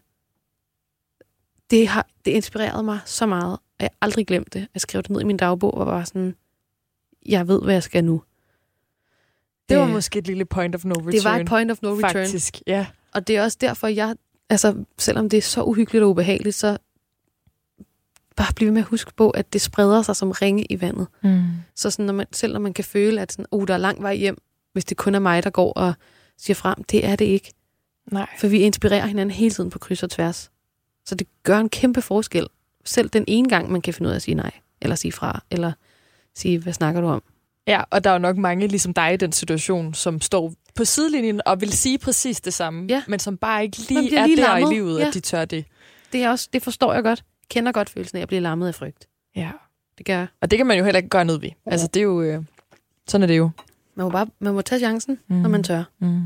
[1.70, 4.66] Det, har, det inspirerede mig så meget, og jeg har aldrig glemt det.
[4.74, 6.34] Jeg skrev det ned i min dagbog og var sådan,
[7.26, 8.22] jeg ved, hvad jeg skal nu.
[9.68, 11.12] Det var Øh, måske et lille point of no return.
[11.12, 12.00] Det var et point of no return.
[12.00, 12.86] Faktisk, ja.
[13.14, 14.16] Og det er også derfor, jeg,
[14.48, 16.78] altså, selvom det er så uhyggeligt og ubehageligt, så
[18.36, 21.06] bare blive med at huske på, at det spreder sig som ringe i vandet.
[21.22, 21.42] Mm.
[21.76, 24.02] Så sådan, når man, selv når man kan føle, at sådan, oh, der er lang
[24.02, 24.38] vej hjem,
[24.72, 25.94] hvis det kun er mig, der går og
[26.38, 27.52] siger frem, det er det ikke.
[28.12, 28.26] Nej.
[28.38, 30.50] For vi inspirerer hinanden hele tiden på kryds og tværs.
[31.06, 32.46] Så det gør en kæmpe forskel.
[32.84, 35.42] Selv den ene gang, man kan finde ud af at sige nej, eller sige fra,
[35.50, 35.72] eller
[36.34, 37.22] sige, hvad snakker du om?
[37.66, 40.84] Ja, og der er jo nok mange ligesom dig i den situation, som står på
[40.84, 43.02] sidelinjen og vil sige præcis det samme, Ja.
[43.08, 44.70] men som bare ikke lige bliver er lige der lammet.
[44.70, 45.08] i livet, Ja.
[45.08, 45.64] at de tør det.
[46.12, 47.24] Det, er også, det forstår jeg godt.
[47.50, 49.08] Kender godt følelsen af at blive lammet af frygt.
[49.36, 49.50] Ja.
[49.98, 50.26] Det gør jeg.
[50.40, 51.50] Og det kan man jo heller ikke gøre noget ved.
[51.66, 52.22] Altså, det er jo...
[52.22, 52.42] Øh,
[53.08, 53.50] sådan er det jo.
[53.94, 55.18] Man må, bare, man må tage chancen.
[55.28, 55.36] Mm.
[55.36, 55.84] når man tør.
[55.98, 56.22] Mm.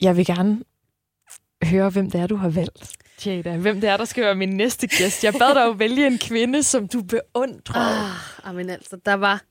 [0.00, 0.62] Jeg vil gerne
[1.64, 2.96] høre, hvem det er, du har valgt.
[3.26, 5.24] Jada, hvem det er, der skal være min næste gæst.
[5.24, 8.46] Jeg bad dig jo vælge en kvinde, som du beundrer.
[8.46, 9.42] Ah, men altså, der var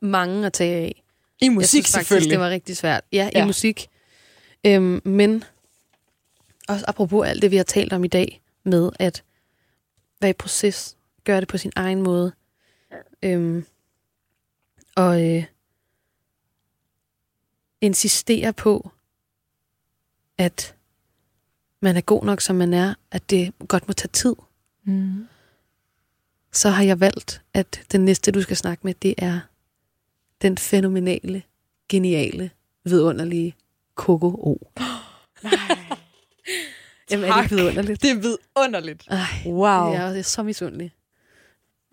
[0.00, 1.02] mange at tage af.
[1.40, 2.30] I Jeg musik synes faktisk, selvfølgelig.
[2.30, 3.04] det var rigtig svært.
[3.12, 3.46] Ja, i Ja.
[3.46, 3.88] musik.
[4.66, 5.44] Øhm, men
[6.68, 9.24] også apropos alt det, vi har talt om i dag, med at
[10.20, 12.32] være i proces, gøre det på sin egen måde.
[13.22, 13.66] Øhm,
[14.96, 15.44] og øh,
[17.80, 18.90] insistere på,
[20.38, 20.74] at
[21.82, 24.34] man er god nok, som man er, at det godt må tage tid,
[24.84, 25.26] Mm.
[26.52, 29.40] så har jeg valgt, at den næste, du skal snakke med, det er
[30.42, 31.42] den fænomenale,
[31.88, 32.50] geniale,
[32.84, 33.54] vidunderlige
[33.94, 34.56] Coco O.
[37.10, 38.02] Jamen, er det vidunderligt?
[38.02, 39.04] Det er vidunderligt.
[39.10, 39.92] Ej, Wow.
[39.92, 40.92] jeg er så misundelig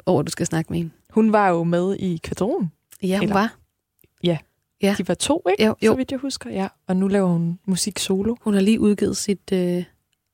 [0.05, 0.91] over, at du skal snakke med hende.
[1.09, 2.71] Hun var jo med i Kvadron.
[3.03, 3.55] Ja, hun Eller- var.
[4.23, 4.37] Ja.
[4.81, 5.65] De var to, ikke?
[5.65, 5.91] Jo, jo.
[5.91, 6.67] Så vidt jeg husker, ja.
[6.87, 8.35] Og nu laver hun musik solo.
[8.41, 9.83] Hun har lige udgivet sit, øh,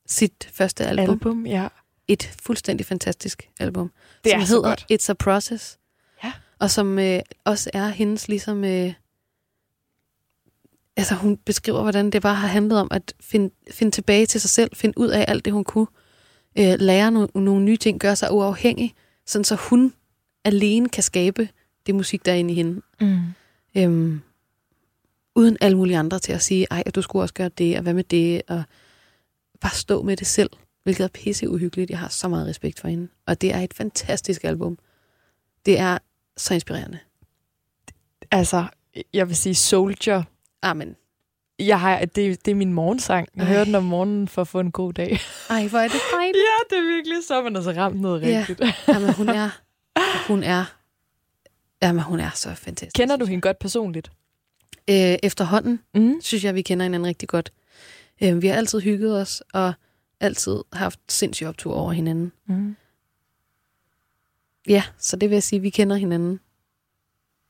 [0.07, 1.09] sit første album.
[1.09, 1.45] album.
[1.45, 1.67] Ja.
[2.07, 3.91] Et fuldstændig fantastisk album.
[4.23, 4.85] Det som er så hedder godt.
[4.91, 5.79] It's a Process.
[6.23, 6.33] Ja.
[6.59, 8.63] Og som øh, også er hendes ligesom...
[8.63, 8.93] Øh,
[10.97, 14.49] altså hun beskriver, hvordan det bare har handlet om at finde, finde tilbage til sig
[14.49, 15.87] selv, finde ud af alt det, hun kunne,
[16.59, 19.93] øh, lære no, nogle nye ting, gøre sig uafhængig, sådan så hun
[20.45, 21.49] alene kan skabe
[21.85, 22.81] det musik, der er inde i hende.
[23.01, 23.19] Mm.
[23.77, 24.21] Øhm,
[25.35, 27.93] uden alle mulige andre til at sige, ej, du skulle også gøre det, og hvad
[27.93, 28.63] med det, og
[29.61, 30.49] bare stå med det selv,
[30.83, 31.89] hvilket er pisse uhyggeligt.
[31.91, 33.07] Jeg har så meget respekt for hende.
[33.27, 34.77] Og det er et fantastisk album.
[35.65, 35.97] Det er
[36.37, 36.99] så inspirerende.
[38.31, 38.65] Altså,
[39.13, 40.23] jeg vil sige Soldier.
[40.61, 40.95] Amen.
[41.59, 43.27] Jeg har, det, det er min morgensang.
[43.35, 43.49] Jeg Ej.
[43.49, 45.19] hører den om morgenen for at få en god dag.
[45.49, 46.37] Ej, hvor er det dejligt.
[46.37, 48.45] ja, det er virkelig så, man altså ramt noget Ja.
[48.49, 48.61] rigtigt.
[48.87, 49.49] Jamen, hun er,
[50.27, 50.65] hun er,
[51.81, 52.95] jamen, hun er så fantastisk.
[52.95, 54.11] Kender du hende godt personligt?
[54.89, 56.21] Øh, efterhånden Mm.
[56.21, 57.51] synes jeg, vi kender hinanden rigtig godt.
[58.23, 59.73] Øh, vi har altid hygget os, og
[60.19, 62.31] altid haft sindssyg optur over hinanden.
[62.45, 62.75] Mm.
[64.67, 66.39] Ja, så det vil jeg sige, vi kender hinanden.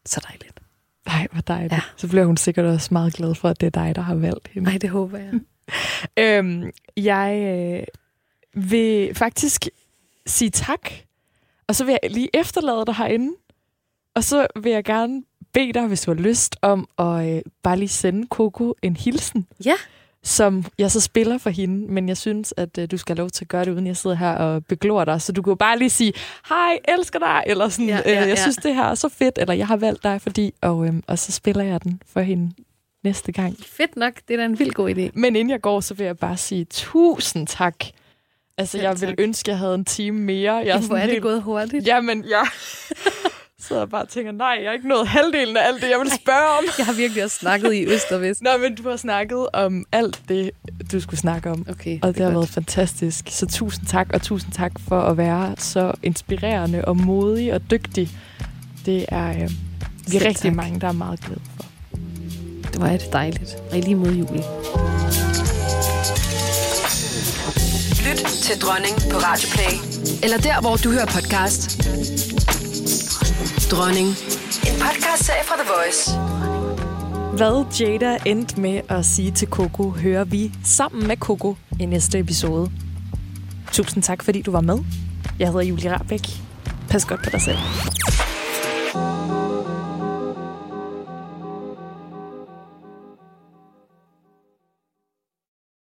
[0.05, 0.59] Så dejligt.
[1.05, 1.73] Ej, hvor dejligt.
[1.73, 1.81] Ja.
[1.97, 4.47] Så bliver hun sikkert også meget glad for, at det er dig, der har valgt
[4.47, 4.69] hende.
[4.69, 5.33] Nej, det håber jeg.
[6.19, 7.37] Øhm, jeg
[8.55, 9.67] øh, vil faktisk
[10.25, 10.89] sige tak,
[11.67, 13.35] og så vil jeg lige efterlade dig herinde.
[14.15, 15.23] Og så vil jeg gerne
[15.53, 19.47] bede dig, hvis du har lyst, om at øh, bare lige sende Coco en hilsen,
[19.65, 19.73] Ja.
[20.23, 21.91] som jeg så spiller for hende.
[21.93, 23.97] Men jeg synes, at øh, du skal have lov til at gøre det, uden jeg
[23.97, 25.21] sidder her og beglor dig.
[25.21, 26.13] Så du kan bare lige sige,
[26.49, 28.41] hej, elsker dig, eller sådan, Ja, ja, ja, øh, jeg ja.
[28.41, 31.19] synes, det her er så fedt, eller jeg har valgt dig, fordi, og, øh, og
[31.19, 32.51] så spiller jeg den for hende
[33.03, 33.55] næste gang.
[33.65, 34.13] Fedt nok.
[34.27, 35.09] Det er da en vild god idé.
[35.13, 37.75] Men inden jeg går, så vil jeg bare sige tusind tak.
[38.57, 39.15] Altså, Selv jeg vil tak.
[39.19, 40.53] ønske, jeg havde en time mere.
[40.53, 41.21] Jeg Jamen, hvor er det helt...
[41.23, 41.87] gået hurtigt.
[41.87, 42.47] Jamen, jeg
[43.67, 46.11] sidder og bare tænker, nej, jeg har ikke nået halvdelen af alt det, jeg vil
[46.11, 46.63] spørge om.
[46.77, 48.41] Jeg har virkelig også snakket i øst og vest.
[48.41, 50.51] Nå, men du har snakket om alt det,
[50.91, 51.65] du skulle snakke om.
[51.69, 52.33] Okay, Og det, har godt.
[52.35, 53.25] været fantastisk.
[53.29, 58.09] Så tusind tak, og tusind tak for at være så inspirerende og modig og dygtig.
[58.85, 59.51] Det er øh,
[60.11, 60.53] vi er rigtig tak.
[60.55, 61.65] mange, der er meget glade for.
[62.73, 63.55] Det var det dejligt.
[63.71, 64.43] Og lige mod Julie.
[68.09, 69.73] Lyt til Dronning på Radio Play.
[70.23, 71.83] Eller der, hvor du hører podcast.
[73.73, 74.07] Dronning.
[74.07, 76.17] En podcastserie fra The Voice.
[77.37, 82.19] Hvad Jada endte med at sige til Coco, hører vi sammen med Coco i næste
[82.19, 82.71] episode.
[83.71, 84.77] Tusind tak, fordi du var med.
[85.39, 86.27] Jeg hedder Julie Rabeck.
[86.89, 87.57] Pas godt på dig selv.